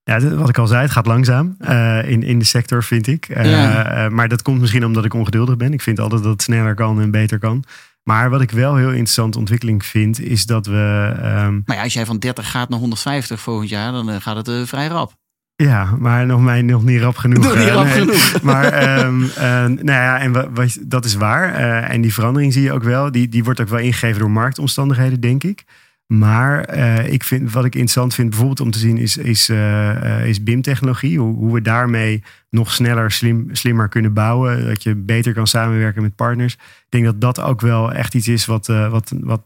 Ja, 0.03 0.19
wat 0.35 0.49
ik 0.49 0.57
al 0.57 0.67
zei, 0.67 0.81
het 0.81 0.91
gaat 0.91 1.05
langzaam 1.05 1.55
eh, 1.59 2.09
in, 2.09 2.23
in 2.23 2.39
de 2.39 2.45
sector, 2.45 2.83
vind 2.83 3.07
ik. 3.07 3.25
Eh, 3.29 3.49
Ja. 3.51 4.09
maar 4.09 4.27
dat 4.27 4.41
komt 4.41 4.59
misschien 4.59 4.85
omdat 4.85 5.05
ik 5.05 5.13
ongeduldig 5.13 5.57
ben. 5.57 5.73
Ik 5.73 5.81
vind 5.81 5.99
altijd 5.99 6.23
dat 6.23 6.31
het 6.31 6.41
sneller 6.41 6.75
kan 6.75 7.01
en 7.01 7.11
beter 7.11 7.39
kan. 7.39 7.63
Maar 8.03 8.29
wat 8.29 8.41
ik 8.41 8.51
wel 8.51 8.75
heel 8.75 8.89
interessante 8.89 9.37
ontwikkeling 9.37 9.85
vind, 9.85 10.19
is 10.19 10.45
dat 10.45 10.65
we. 10.65 11.11
ehm, 11.21 11.59
maar 11.65 11.75
ja, 11.75 11.83
als 11.83 11.93
jij 11.93 12.05
van 12.05 12.19
30 12.19 12.51
gaat 12.51 12.69
naar 12.69 12.79
150 12.79 13.39
volgend 13.39 13.69
jaar, 13.69 13.91
dan 13.91 14.21
gaat 14.21 14.47
het 14.47 14.67
vrij 14.69 14.87
rap. 14.87 15.13
Ja, 15.61 15.95
maar 15.99 16.25
nog, 16.25 16.41
mij, 16.41 16.61
nog 16.61 16.83
niet 16.83 17.01
rap 17.01 17.15
genoeg. 17.15 17.43
Nog 17.43 17.57
niet 17.57 17.67
eh, 17.67 17.73
rap 17.73 17.83
nee. 17.83 17.93
genoeg. 17.93 18.41
Maar 18.43 18.63
ehm, 18.63 19.23
eh, 19.23 19.65
nou 19.65 19.85
ja, 19.85 20.19
en 20.19 20.31
wat, 20.31 20.47
wat, 20.53 20.77
dat 20.81 21.05
is 21.05 21.15
waar. 21.15 21.53
Eh, 21.53 21.93
en 21.93 22.01
die 22.01 22.13
verandering 22.13 22.53
zie 22.53 22.61
je 22.61 22.71
ook 22.71 22.83
wel. 22.83 23.11
Die, 23.11 23.29
die 23.29 23.43
wordt 23.43 23.61
ook 23.61 23.67
wel 23.67 23.79
ingegeven 23.79 24.19
door 24.19 24.31
marktomstandigheden, 24.31 25.19
denk 25.19 25.43
ik. 25.43 25.63
Maar 26.07 26.63
eh, 26.63 27.13
ik 27.13 27.23
vind, 27.23 27.51
wat 27.51 27.65
ik 27.65 27.73
interessant 27.73 28.13
vind, 28.13 28.29
bijvoorbeeld 28.29 28.59
om 28.59 28.71
te 28.71 28.79
zien, 28.79 28.97
is, 28.97 29.17
is, 29.17 29.49
is 30.25 30.43
BIM-technologie. 30.43 31.19
Hoe, 31.19 31.35
hoe 31.35 31.53
we 31.53 31.61
daarmee 31.61 32.23
nog 32.49 32.71
sneller, 32.71 33.11
slim, 33.11 33.47
slimmer 33.51 33.89
kunnen 33.89 34.13
bouwen. 34.13 34.65
Dat 34.65 34.83
je 34.83 34.95
beter 34.95 35.33
kan 35.33 35.47
samenwerken 35.47 36.01
met 36.01 36.15
partners. 36.15 36.53
Ik 36.53 36.85
denk 36.89 37.05
dat 37.05 37.21
dat 37.21 37.41
ook 37.41 37.61
wel 37.61 37.91
echt 37.91 38.15
iets 38.15 38.27
is 38.27 38.45
wat, 38.45 38.67
wat, 38.67 39.13
wat, 39.19 39.41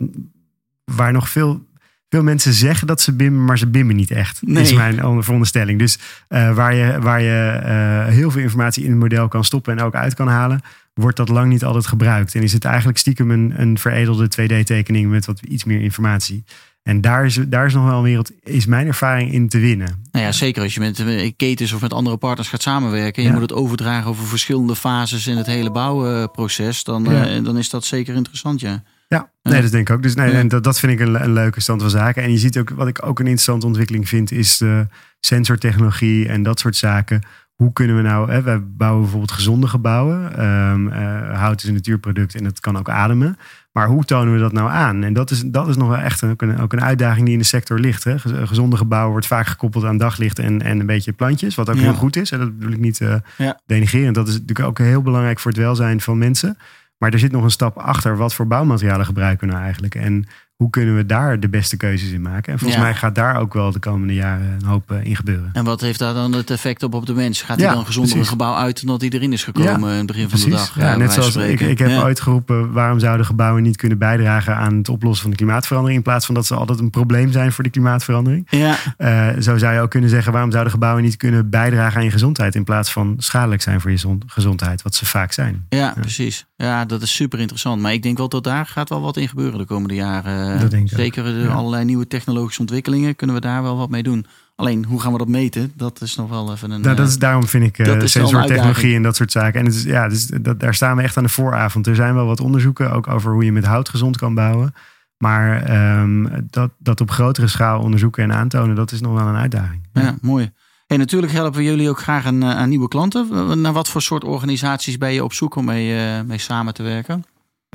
waar 0.86 1.12
nog 1.12 1.30
veel, 1.30 1.66
veel 2.10 2.24
mensen 2.24 2.54
zeggen 2.54 2.88
dat 2.88 3.02
ze 3.02 3.14
bimmen, 3.16 3.46
maar 3.46 3.58
ze 3.58 3.68
bimmen 3.68 3.96
niet 3.96 4.12
echt. 4.12 4.42
Nee. 4.42 4.64
Is 4.64 4.74
mijn 4.74 5.24
veronderstelling. 5.24 5.80
Dus 5.80 6.00
eh, 6.28 6.54
waar 6.56 6.74
je, 6.76 7.00
waar 7.00 7.22
je 7.22 7.60
eh, 7.64 8.14
heel 8.14 8.32
veel 8.32 8.42
informatie 8.42 8.84
in 8.84 8.90
het 8.90 9.00
model 9.00 9.28
kan 9.28 9.44
stoppen 9.44 9.78
en 9.78 9.84
ook 9.86 9.96
uit 9.96 10.14
kan 10.14 10.28
halen, 10.28 10.62
wordt 10.94 11.18
dat 11.18 11.30
lang 11.30 11.50
niet 11.50 11.64
altijd 11.64 11.88
gebruikt. 11.88 12.36
En 12.36 12.44
is 12.44 12.54
het 12.54 12.66
eigenlijk 12.66 12.98
stiekem 12.98 13.32
een, 13.32 13.54
een 13.58 13.78
veredelde 13.78 14.28
2D-tekening 14.42 15.10
met 15.10 15.26
wat 15.26 15.40
iets 15.42 15.64
meer 15.64 15.82
informatie. 15.82 16.44
En 16.84 17.02
daar 17.02 17.26
is, 17.26 17.40
daar 17.48 17.66
is 17.66 17.74
nog 17.74 17.86
wel 17.86 17.98
een 17.98 18.04
wereld, 18.04 18.32
is 18.44 18.66
mijn 18.66 18.88
ervaring 18.88 19.32
in 19.34 19.50
te 19.50 19.60
winnen. 19.60 20.04
Nou 20.12 20.26
ja, 20.26 20.32
zeker 20.32 20.64
als 20.64 20.74
je 20.74 20.80
met 20.80 21.00
eh, 21.00 21.32
ketens 21.38 21.74
of 21.74 21.82
met 21.82 21.94
andere 21.94 22.18
partners 22.18 22.50
gaat 22.50 22.62
samenwerken. 22.62 23.22
Je 23.24 23.28
Ja. 23.28 23.34
moet 23.34 23.42
het 23.50 23.54
overdragen 23.54 24.10
over 24.10 24.26
verschillende 24.26 24.76
fases 24.76 25.28
in 25.28 25.38
het 25.38 25.46
hele 25.46 25.72
bouwproces. 25.72 26.84
Dan, 26.84 27.04
Ja. 27.04 27.40
dan 27.40 27.58
is 27.58 27.70
dat 27.70 27.86
zeker 27.86 28.16
interessant, 28.16 28.60
ja. 28.60 28.84
Ja, 29.18 29.30
nee, 29.52 29.62
dat 29.62 29.72
denk 29.72 29.90
ik 29.90 29.96
ook. 29.96 30.04
Dus 30.04 30.16
nee, 30.16 30.32
en 30.32 30.48
dat, 30.48 30.64
dat 30.64 30.80
vind 30.80 30.92
ik 30.92 31.00
een, 31.00 31.24
een 31.24 31.34
leuke 31.34 31.62
stand 31.62 31.82
van 31.82 31.90
zaken. 31.90 32.24
En 32.24 32.32
je 32.32 32.38
ziet 32.38 32.58
ook, 32.58 32.70
wat 32.70 32.88
ik 32.88 33.06
ook 33.06 33.20
een 33.20 33.26
interessante 33.26 33.66
ontwikkeling 33.66 34.08
vind, 34.08 34.32
is 34.32 34.58
de 34.58 34.88
sensortechnologie 35.20 36.28
en 36.28 36.44
dat 36.44 36.60
soort 36.60 36.76
zaken. 36.76 37.22
Hoe 37.56 37.74
kunnen 37.74 37.96
we 37.96 38.02
nou, 38.02 38.32
hè, 38.32 38.42
wij 38.42 38.64
bouwen 38.64 39.02
bijvoorbeeld 39.02 39.32
gezonde 39.32 39.68
gebouwen. 39.68 40.38
Ehm, 40.38 40.88
eh, 40.88 41.40
hout 41.40 41.64
is 41.64 41.68
een 41.70 41.74
natuurproduct 41.74 42.36
en 42.36 42.46
het 42.46 42.60
kan 42.60 42.78
ook 42.78 42.90
ademen. 42.90 43.38
Maar 43.72 43.88
hoe 43.88 44.04
tonen 44.04 44.34
we 44.34 44.40
dat 44.40 44.52
nou 44.54 44.70
aan? 44.70 45.04
En 45.04 45.14
dat 45.14 45.32
is, 45.32 45.42
dat 45.46 45.68
is 45.68 45.76
nog 45.76 45.88
wel 45.88 45.98
echt 45.98 46.22
een, 46.22 46.30
ook, 46.30 46.42
een, 46.42 46.60
ook 46.60 46.74
een 46.74 46.82
uitdaging 46.84 47.24
die 47.26 47.34
in 47.34 47.40
de 47.40 47.46
sector 47.46 47.80
ligt. 47.80 48.04
Hè. 48.04 48.20
Gez- 48.20 48.48
Gezonde 48.48 48.78
gebouwen 48.78 49.12
wordt 49.12 49.28
vaak 49.28 49.48
gekoppeld 49.48 49.84
aan 49.84 49.98
daglicht 49.98 50.40
en, 50.40 50.62
en 50.62 50.80
een 50.80 50.86
beetje 50.86 51.12
plantjes. 51.14 51.56
Wat 51.56 51.70
ook 51.70 51.76
Ja. 51.76 51.82
heel 51.82 51.94
goed 51.94 52.16
is. 52.16 52.32
En 52.32 52.40
dat 52.40 52.58
bedoel 52.58 52.74
ik 52.74 52.80
niet 52.80 52.98
Ja. 53.38 53.60
denigrerend. 53.66 54.16
Dat 54.16 54.28
is 54.28 54.34
natuurlijk 54.34 54.68
ook 54.68 54.78
heel 54.78 55.02
belangrijk 55.02 55.40
voor 55.40 55.52
het 55.52 55.60
welzijn 55.60 56.02
van 56.02 56.18
mensen. 56.18 56.58
Maar 57.06 57.14
er 57.14 57.20
zit 57.20 57.32
nog 57.32 57.44
een 57.44 57.50
stap 57.50 57.78
achter. 57.78 58.18
Wat 58.18 58.34
voor 58.34 58.48
bouwmaterialen 58.48 59.06
gebruiken 59.06 59.48
we 59.48 59.54
nou 59.54 59.66
eigenlijk? 59.66 59.96
En 59.96 60.26
hoe 60.56 60.70
kunnen 60.70 60.96
we 60.96 61.06
daar 61.06 61.40
de 61.40 61.50
beste 61.50 61.78
keuzes 61.78 62.12
in 62.12 62.22
maken? 62.22 62.54
En 62.54 62.60
volgens 62.60 62.80
Ja. 62.80 62.86
mij 62.86 62.96
gaat 62.96 63.16
daar 63.16 63.38
ook 63.40 63.54
wel 63.54 63.72
de 63.72 63.80
komende 63.80 64.14
jaren 64.14 64.56
een 64.60 64.66
hoop 64.66 64.92
eh, 64.92 65.04
in 65.04 65.16
gebeuren. 65.16 65.50
En 65.54 65.64
wat 65.64 65.82
heeft 65.82 66.00
daar 66.00 66.14
dan 66.14 66.34
het 66.34 66.50
effect 66.50 66.84
op 66.84 66.94
op 66.94 67.06
de 67.06 67.14
mens? 67.14 67.42
Gaat 67.42 67.58
hij 67.58 67.66
Ja, 67.68 67.74
dan 67.74 67.86
gezonder 67.86 68.18
een 68.18 68.26
gebouw 68.26 68.56
uit 68.56 68.80
dan 68.80 68.88
dat 68.88 69.02
hij 69.02 69.10
erin 69.10 69.34
is 69.34 69.44
gekomen 69.44 69.92
in 69.92 69.98
het 69.98 70.06
begin 70.08 70.30
van 70.30 70.40
de 70.40 70.50
dag? 70.50 70.76
Ja, 70.80 70.96
net 70.96 71.14
zoals 71.14 71.36
ik, 71.36 71.60
ik 71.60 71.78
heb 71.80 71.90
Ja. 71.90 72.02
ooit 72.02 72.20
geroepen, 72.20 72.72
waarom 72.72 73.00
zouden 73.00 73.26
gebouwen 73.26 73.64
niet 73.64 73.76
kunnen 73.76 73.98
bijdragen 73.98 74.56
aan 74.56 74.78
het 74.78 74.90
oplossen 74.90 75.22
van 75.22 75.32
de 75.32 75.38
klimaatverandering, 75.38 75.98
in 75.98 76.04
plaats 76.04 76.26
van 76.26 76.36
dat 76.36 76.46
ze 76.46 76.56
altijd 76.56 76.80
een 76.80 76.90
probleem 76.90 77.32
zijn 77.32 77.52
voor 77.52 77.64
de 77.64 77.70
klimaatverandering. 77.70 78.48
Ja, 78.50 78.76
Eh, 78.98 79.30
zo 79.40 79.58
zou 79.58 79.74
je 79.74 79.80
ook 79.80 79.90
kunnen 79.90 80.10
zeggen, 80.10 80.32
waarom 80.32 80.52
zouden 80.52 80.72
gebouwen 80.74 81.04
niet 81.04 81.16
kunnen 81.18 81.50
bijdragen 81.50 81.98
aan 81.98 82.04
je 82.06 82.12
gezondheid, 82.12 82.56
in 82.56 82.64
plaats 82.64 82.92
van 82.92 83.14
schadelijk 83.18 83.62
zijn 83.62 83.82
voor 83.82 83.92
je 83.92 83.98
zon- 83.98 84.22
gezondheid, 84.26 84.82
wat 84.82 84.96
ze 84.96 85.06
vaak 85.06 85.32
zijn. 85.32 85.66
ja, 85.70 85.94
precies. 86.00 86.46
Ja, 86.58 86.86
dat 86.86 87.02
is 87.02 87.16
super 87.16 87.40
interessant. 87.40 87.82
Maar 87.82 87.94
ik 87.94 88.04
denk 88.04 88.18
wel 88.18 88.30
dat 88.30 88.44
daar 88.44 88.66
gaat 88.66 88.90
wel 88.90 89.02
wat 89.02 89.18
in 89.18 89.28
gebeuren 89.28 89.60
de 89.60 89.66
komende 89.66 89.94
jaren. 89.96 90.45
Dat 90.60 90.72
denk 90.72 90.88
ik 90.88 90.94
ook. 90.94 91.00
Zeker 91.00 91.24
de 91.24 91.48
allerlei 91.48 91.86
nieuwe 91.86 92.08
technologische 92.08 92.62
ontwikkelingen 92.62 93.16
kunnen 93.16 93.36
we 93.36 93.42
daar 93.42 93.62
wel 93.62 93.78
wat 93.78 93.90
mee 93.90 94.04
doen. 94.04 94.26
Alleen, 94.56 94.86
hoe 94.86 95.02
gaan 95.02 95.12
we 95.12 95.18
dat 95.18 95.28
meten? 95.28 95.72
Dat 95.76 96.02
is 96.02 96.16
nog 96.16 96.30
wel 96.30 96.52
even 96.52 96.72
een... 96.72 96.82
Nou, 96.82 96.96
dat 96.96 97.06
eh, 97.06 97.12
is, 97.12 97.20
daarom 97.20 97.48
vind 97.48 97.64
ik 97.64 97.78
eh, 97.80 97.88
een 97.88 98.10
sensortechnologie 98.10 98.96
en 98.96 99.04
dat 99.04 99.16
soort 99.16 99.32
zaken. 99.32 99.60
En 99.60 99.66
het 99.66 99.76
is, 99.76 99.84
ja, 99.84 100.08
dus 100.08 100.26
dat, 100.26 100.60
daar 100.60 100.74
staan 100.74 100.98
we 100.98 101.04
echt 101.04 101.18
aan 101.18 101.24
de 101.24 101.30
vooravond. 101.30 101.88
Er 101.88 101.96
zijn 101.96 102.14
wel 102.14 102.26
wat 102.26 102.40
onderzoeken, 102.40 102.92
ook 102.92 103.08
over 103.08 103.32
hoe 103.32 103.46
je 103.46 103.52
met 103.52 103.66
hout 103.66 103.90
gezond 103.90 104.18
kan 104.18 104.34
bouwen. 104.34 104.74
Maar 105.18 105.64
ehm, 105.64 106.26
dat, 106.50 106.72
dat 106.78 107.02
op 107.02 107.12
grotere 107.12 107.48
schaal 107.48 107.82
onderzoeken 107.82 108.24
en 108.24 108.34
aantonen, 108.34 108.76
dat 108.76 108.92
is 108.92 109.02
nog 109.02 109.14
wel 109.14 109.28
een 109.28 109.36
uitdaging. 109.36 109.88
Ja, 109.94 110.16
mooi. 110.22 110.52
En 110.88 111.00
natuurlijk 111.00 111.32
helpen 111.32 111.64
jullie 111.64 111.90
ook 111.90 112.00
graag 112.00 112.26
aan, 112.26 112.46
aan 112.46 112.70
nieuwe 112.70 112.88
klanten. 112.88 113.62
Naar 113.62 113.74
wat 113.74 113.90
voor 113.90 114.02
soort 114.02 114.24
organisaties 114.24 114.98
ben 114.98 115.14
je 115.14 115.24
op 115.24 115.34
zoek 115.34 115.56
om 115.56 115.66
mee, 115.66 116.24
mee 116.24 116.38
samen 116.38 116.74
te 116.74 116.84
werken? 116.84 117.26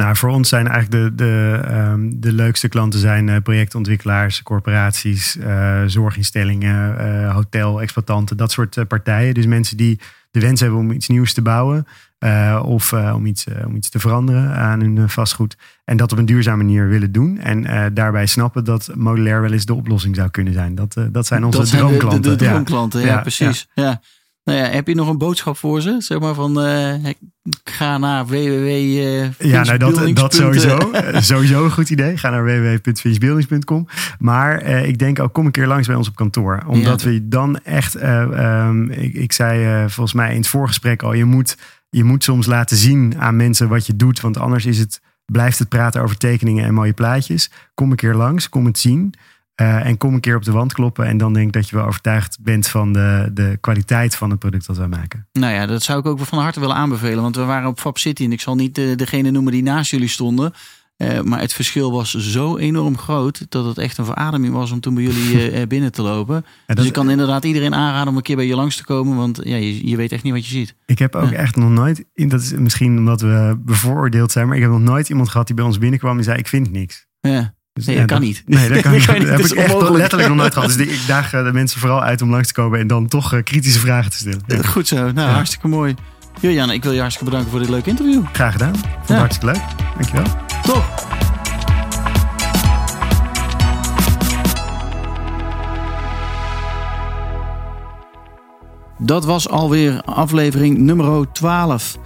Nou, 0.01 0.17
voor 0.17 0.31
ons 0.31 0.49
zijn 0.49 0.69
eigenlijk 0.69 1.17
de, 1.17 1.25
de, 1.25 1.61
um, 1.73 2.21
de 2.21 2.33
leukste 2.33 2.69
klanten 2.69 3.01
zijn 3.01 3.29
uh, 3.29 3.37
projectontwikkelaars, 3.43 4.43
corporaties, 4.43 5.37
uh, 5.37 5.83
zorginstellingen, 5.87 6.97
uh, 7.01 7.35
hotel, 7.35 7.81
exploitanten, 7.81 8.37
dat 8.37 8.53
soort 8.53 8.89
partijen. 8.89 9.35
Dus 9.35 9.47
mensen 9.47 9.77
die 9.77 10.01
de 10.31 10.41
wens 10.41 10.61
hebben 10.61 10.79
om 10.79 10.91
iets 10.91 11.09
nieuws 11.09 11.33
te 11.33 11.43
bouwen 11.43 11.87
of 12.63 12.93
om, 12.93 13.27
iets, 13.27 13.47
om 13.67 13.77
iets 13.77 13.89
te 13.89 13.99
veranderen 13.99 14.55
aan 14.55 14.81
hun 14.81 15.09
vastgoed. 15.09 15.57
En 15.85 15.97
dat 15.97 16.13
op 16.13 16.19
een 16.19 16.27
duurzame 16.27 16.63
manier 16.63 16.89
willen 16.89 17.13
doen. 17.13 17.39
En 17.39 17.95
daarbij 17.95 18.27
snappen 18.27 18.65
dat 18.65 18.91
modulair 18.95 19.41
wel 19.41 19.53
eens 19.53 19.65
de 19.65 19.75
oplossing 19.75 20.17
zou 20.17 20.31
kunnen 20.31 20.53
zijn. 20.53 20.75
Dat, 20.75 20.97
dat 21.11 21.27
zijn 21.27 21.45
onze 21.45 21.59
dat 21.59 21.69
zijn 21.69 21.81
droomklanten. 21.81 22.23
De, 22.23 22.29
de, 22.29 22.37
de 22.37 22.45
droomklanten, 22.45 23.01
ja, 23.01 23.07
ja, 23.07 23.21
precies. 23.21 23.69
Ja. 23.75 24.01
Nou 24.45 24.59
ja, 24.59 24.65
heb 24.65 24.87
je 24.87 24.95
nog 24.95 25.09
een 25.09 25.19
boodschap 25.19 25.57
voor 25.57 25.81
ze? 25.81 25.97
Zeg 25.99 26.21
maar 26.21 26.35
van, 26.35 26.67
uh, 26.67 26.95
ga 27.65 27.99
naar 27.99 28.27
www. 28.27 28.37
Uh, 28.37 29.33
ja, 29.39 29.63
nou 29.63 29.79
dat, 29.79 30.17
dat 30.17 30.35
sowieso. 30.35 30.93
sowieso 31.15 31.65
een 31.65 31.71
goed 31.71 31.91
idee. 31.91 32.17
Ga 32.17 32.31
naar 32.31 32.45
www.finishbuildings.com. 32.45 33.87
Maar 34.19 34.67
uh, 34.67 34.87
ik 34.87 34.99
denk 34.99 35.21
ook, 35.21 35.33
kom 35.33 35.47
een 35.47 35.53
keer 35.53 35.67
langs 35.67 35.87
bij 35.87 35.97
ons 35.97 36.09
op 36.09 36.15
kantoor. 36.15 36.63
Omdat 36.67 37.03
ja. 37.03 37.09
we 37.09 37.29
dan 37.29 37.59
echt, 37.59 38.03
um, 38.03 38.91
ik, 38.91 39.15
ik, 39.15 39.33
zei 39.33 39.89
volgens 39.89 40.15
mij 40.15 40.31
in 40.31 40.37
het 40.37 40.49
voorgesprek 40.49 41.03
al, 41.03 41.13
je 41.13 41.25
moet, 41.25 41.57
je 41.91 42.05
moet 42.05 42.25
soms 42.25 42.47
laten 42.47 42.77
zien 42.77 43.15
aan 43.19 43.37
mensen 43.37 43.69
wat 43.69 43.87
je 43.87 43.97
doet. 43.97 44.21
Want 44.21 44.39
anders 44.39 44.67
is 44.67 44.79
het, 44.79 45.01
blijft 45.25 45.59
het 45.59 45.69
praten 45.69 46.03
over 46.03 46.17
tekeningen 46.17 46.65
en 46.65 46.75
mooie 46.75 46.93
plaatjes. 46.93 47.51
Kom 47.75 47.91
een 47.91 47.97
keer 47.97 48.15
langs, 48.15 48.49
kom 48.49 48.67
het 48.67 48.79
zien. 48.79 49.15
Uh, 49.61 49.87
en 49.87 49.97
kom 49.97 50.15
een 50.15 50.21
keer 50.21 50.37
op 50.37 50.45
de 50.45 50.53
wand 50.53 50.73
kloppen. 50.73 51.07
En 51.07 51.17
dan 51.17 51.33
denk 51.33 51.47
ik 51.47 51.53
dat 51.53 51.69
je 51.69 51.77
wel 51.77 51.87
overtuigd 51.87 52.39
bent 52.41 52.69
van 52.69 52.93
de, 52.93 53.31
de 53.33 53.59
kwaliteit 53.61 54.17
van 54.17 54.31
het 54.31 54.39
product 54.39 54.67
dat 54.67 54.77
wij 54.77 54.89
maken. 54.89 55.27
Nou 55.33 55.55
ja, 55.55 55.67
dat 55.67 55.83
zou 55.83 55.99
ik 55.99 56.07
ook 56.07 56.19
van 56.19 56.39
harte 56.39 56.61
willen 56.61 56.77
aanbevelen. 56.77 57.23
Want 57.23 57.37
we 57.37 57.45
waren 57.45 57.69
op 57.69 57.81
Fab 57.81 57.99
City. 57.99 58.25
En 58.25 58.33
ik 58.33 58.41
zal 58.41 58.55
niet 58.55 58.75
de, 58.75 58.95
degene 58.97 59.31
noemen 59.31 59.53
die 59.53 59.63
naast 59.63 59.91
jullie 59.91 60.09
stonden. 60.09 60.53
Uh, 60.97 61.21
maar 61.21 61.41
het 61.41 61.53
verschil 61.53 61.93
was 61.93 62.15
zo 62.15 62.57
enorm 62.57 62.99
groot. 62.99 63.47
Dat 63.49 63.65
het 63.65 63.79
echt 63.79 63.99
een 63.99 64.05
verademing 64.05 64.55
was 64.55 64.71
om 64.71 64.81
toen 64.81 64.95
bij 64.95 65.03
jullie 65.03 65.53
uh, 65.53 65.67
binnen 65.75 65.93
te 65.93 66.03
lopen. 66.03 66.45
Ja, 66.67 66.75
dus 66.75 66.87
ik 66.87 66.93
kan 66.93 67.11
inderdaad 67.11 67.45
iedereen 67.45 67.75
aanraden 67.75 68.09
om 68.09 68.17
een 68.17 68.23
keer 68.23 68.37
bij 68.37 68.47
je 68.47 68.55
langs 68.55 68.77
te 68.77 68.85
komen. 68.85 69.17
Want 69.17 69.41
ja, 69.43 69.57
je, 69.57 69.89
je 69.89 69.97
weet 69.97 70.13
echt 70.13 70.23
niet 70.23 70.33
wat 70.33 70.47
je 70.47 70.51
ziet. 70.51 70.75
Ik 70.87 70.99
heb 70.99 71.15
ook 71.15 71.31
ja. 71.31 71.37
echt 71.37 71.57
nog 71.57 71.71
nooit. 71.71 72.05
Dat 72.15 72.41
is 72.41 72.53
misschien 72.53 72.99
omdat 72.99 73.21
we 73.21 73.59
bevooroordeeld 73.65 74.33
zijn. 74.33 74.47
Maar 74.47 74.57
ik 74.57 74.63
heb 74.63 74.71
nog 74.71 74.81
nooit 74.81 75.09
iemand 75.09 75.29
gehad 75.29 75.47
die 75.47 75.57
bij 75.57 75.65
ons 75.65 75.79
binnenkwam 75.79 76.19
en 76.19 76.25
zei: 76.25 76.39
Ik 76.39 76.49
vind 76.49 76.73
niks. 76.73 77.07
Ja. 77.21 77.55
Dus, 77.73 77.87
nee, 77.87 77.97
dat 77.97 78.07
kan 78.07 78.21
niet. 78.21 78.43
Nee, 78.47 78.69
dat 78.69 78.81
kan, 78.83 78.93
niet. 78.93 79.07
Dat 79.07 79.17
heb 79.17 79.39
ik 79.39 79.51
echt 79.51 79.91
letterlijk 79.91 80.29
nog 80.29 80.39
nooit 80.39 80.53
gehad. 80.53 80.69
Dus 80.69 80.87
ik 80.87 81.07
daag 81.07 81.31
de 81.31 81.51
mensen 81.53 81.81
vooral 81.81 82.03
uit 82.03 82.23
om 82.23 82.31
langs 82.31 82.47
te 82.47 82.55
komen 82.55 82.79
en 82.79 82.87
dan 82.87 83.09
toch 83.09 83.35
uh, 83.35 83.43
kritische 83.43 83.81
vragen 83.81 84.11
te 84.11 84.17
stellen. 84.17 84.43
Ja. 84.47 84.63
Goed 84.63 84.89
zo. 84.89 84.97
Nou, 84.97 85.29
ja. 85.29 85.35
hartstikke 85.35 85.69
mooi. 85.69 85.95
Julian, 86.41 86.71
ik 86.71 86.83
wil 86.83 86.93
je 86.93 87.01
hartstikke 87.01 87.31
bedanken 87.31 87.51
voor 87.51 87.61
dit 87.61 87.69
leuke 87.69 87.89
interview. 87.89 88.23
Graag 88.33 88.53
gedaan. 88.53 88.75
Vond 88.75 89.09
het 89.09 89.19
hartstikke 89.19 89.47
leuk. 89.55 89.63
Dankjewel. 89.95 90.25
Top. 90.63 91.09
Dat 98.99 99.25
was 99.25 99.49
alweer 99.49 100.03
aflevering 100.03 100.79
nummer 100.79 101.33
12. 101.33 101.99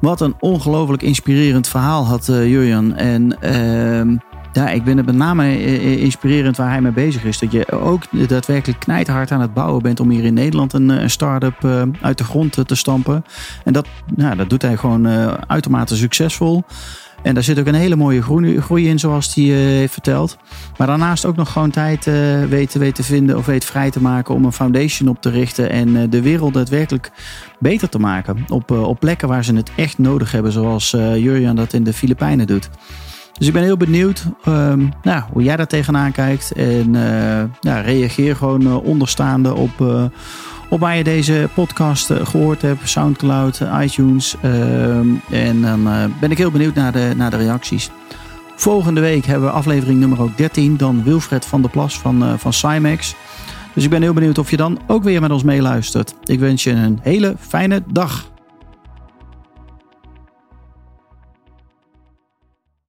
Wat 0.00 0.20
een 0.20 0.34
ongelooflijk 0.40 1.02
inspirerend 1.02 1.68
verhaal 1.68 2.06
had 2.06 2.28
uh, 2.28 2.48
Jurjan. 2.48 2.94
En 2.94 3.36
uh, 3.42 4.18
ja, 4.54 4.70
ik 4.70 4.84
ben 4.84 4.96
het 4.96 5.06
met 5.06 5.14
name 5.14 5.62
inspirerend 5.98 6.56
waar 6.56 6.70
hij 6.70 6.80
mee 6.80 6.92
bezig 6.92 7.24
is. 7.24 7.38
Dat 7.38 7.52
je 7.52 7.72
ook 7.72 8.28
daadwerkelijk 8.28 8.80
knijthard 8.80 9.30
aan 9.30 9.40
het 9.40 9.54
bouwen 9.54 9.82
bent 9.82 10.00
om 10.00 10.10
hier 10.10 10.24
in 10.24 10.34
Nederland 10.34 10.72
een, 10.72 10.88
een 10.88 11.10
start-up 11.10 11.64
uit 12.00 12.18
de 12.18 12.24
grond 12.24 12.66
te 12.66 12.74
stampen. 12.74 13.24
En 13.64 13.72
dat, 13.72 13.86
nou, 14.14 14.36
dat 14.36 14.50
doet 14.50 14.62
hij 14.62 14.76
gewoon 14.76 15.06
uitermate 15.46 15.96
succesvol. 15.96 16.64
En 17.22 17.34
daar 17.34 17.42
zit 17.42 17.58
ook 17.58 17.66
een 17.66 17.74
hele 17.74 17.96
mooie 17.96 18.22
groei, 18.60 18.88
in, 18.88 18.98
zoals 18.98 19.34
hij 19.34 19.44
heeft 19.44 19.92
verteld. 19.92 20.36
Maar 20.76 20.86
daarnaast 20.86 21.24
ook 21.24 21.36
nog 21.36 21.52
gewoon 21.52 21.70
tijd 21.70 22.04
weten, 22.48 22.80
weten 22.80 22.94
te 22.94 23.02
vinden 23.02 23.36
of 23.36 23.46
weet 23.46 23.64
vrij 23.64 23.90
te 23.90 24.02
maken 24.02 24.34
om 24.34 24.44
een 24.44 24.52
foundation 24.52 25.08
op 25.08 25.20
te 25.20 25.30
richten. 25.30 25.70
En 25.70 26.10
de 26.10 26.22
wereld 26.22 26.54
daadwerkelijk 26.54 27.10
beter 27.58 27.88
te 27.88 27.98
maken. 27.98 28.44
Op, 28.48 28.70
op 28.70 29.00
plekken 29.00 29.28
waar 29.28 29.44
ze 29.44 29.54
het 29.54 29.70
echt 29.76 29.98
nodig 29.98 30.32
hebben, 30.32 30.52
zoals 30.52 30.90
Jurjan 30.90 31.56
dat 31.56 31.72
in 31.72 31.84
de 31.84 31.92
Filipijnen 31.92 32.46
doet. 32.46 32.70
Dus 33.38 33.46
ik 33.46 33.52
ben 33.52 33.62
heel 33.62 33.76
benieuwd 33.76 34.26
um, 34.48 34.92
nou, 35.02 35.22
hoe 35.32 35.42
jij 35.42 35.56
daar 35.56 35.66
tegenaan 35.66 36.12
kijkt. 36.12 36.52
En 36.52 36.90
nou, 37.60 37.82
reageer 37.84 38.36
gewoon 38.36 38.80
onderstaande 38.80 39.54
op 39.54 39.80
op 40.74 40.80
waar 40.80 40.96
je 40.96 41.04
deze 41.04 41.48
podcast 41.54 42.10
uh, 42.10 42.26
gehoord 42.26 42.62
hebt. 42.62 42.88
Soundcloud, 42.88 43.60
iTunes. 43.80 44.36
Uh, 44.44 44.96
en 45.30 45.62
dan 45.62 45.86
uh, 45.86 46.04
ben 46.20 46.30
ik 46.30 46.38
heel 46.38 46.50
benieuwd 46.50 46.74
naar 46.74 46.92
de, 46.92 47.12
naar 47.16 47.30
de 47.30 47.36
reacties. 47.36 47.90
Volgende 48.56 49.00
week 49.00 49.24
hebben 49.24 49.48
we 49.48 49.54
aflevering 49.54 50.00
nummer 50.00 50.18
13. 50.36 50.76
Dan 50.76 51.02
Wilfred 51.02 51.44
van 51.44 51.62
der 51.62 51.70
Plas 51.70 51.98
van, 51.98 52.38
van 52.38 52.52
Cymex. 52.52 53.14
Dus 53.74 53.84
ik 53.84 53.90
ben 53.90 54.02
heel 54.02 54.12
benieuwd 54.12 54.38
of 54.38 54.50
je 54.50 54.56
dan 54.56 54.80
ook 54.86 55.02
weer 55.02 55.20
met 55.20 55.30
ons 55.30 55.42
meeluistert. 55.42 56.14
Ik 56.24 56.38
wens 56.38 56.62
je 56.62 56.70
een 56.70 56.98
hele 57.02 57.36
fijne 57.38 57.82
dag. 57.86 58.32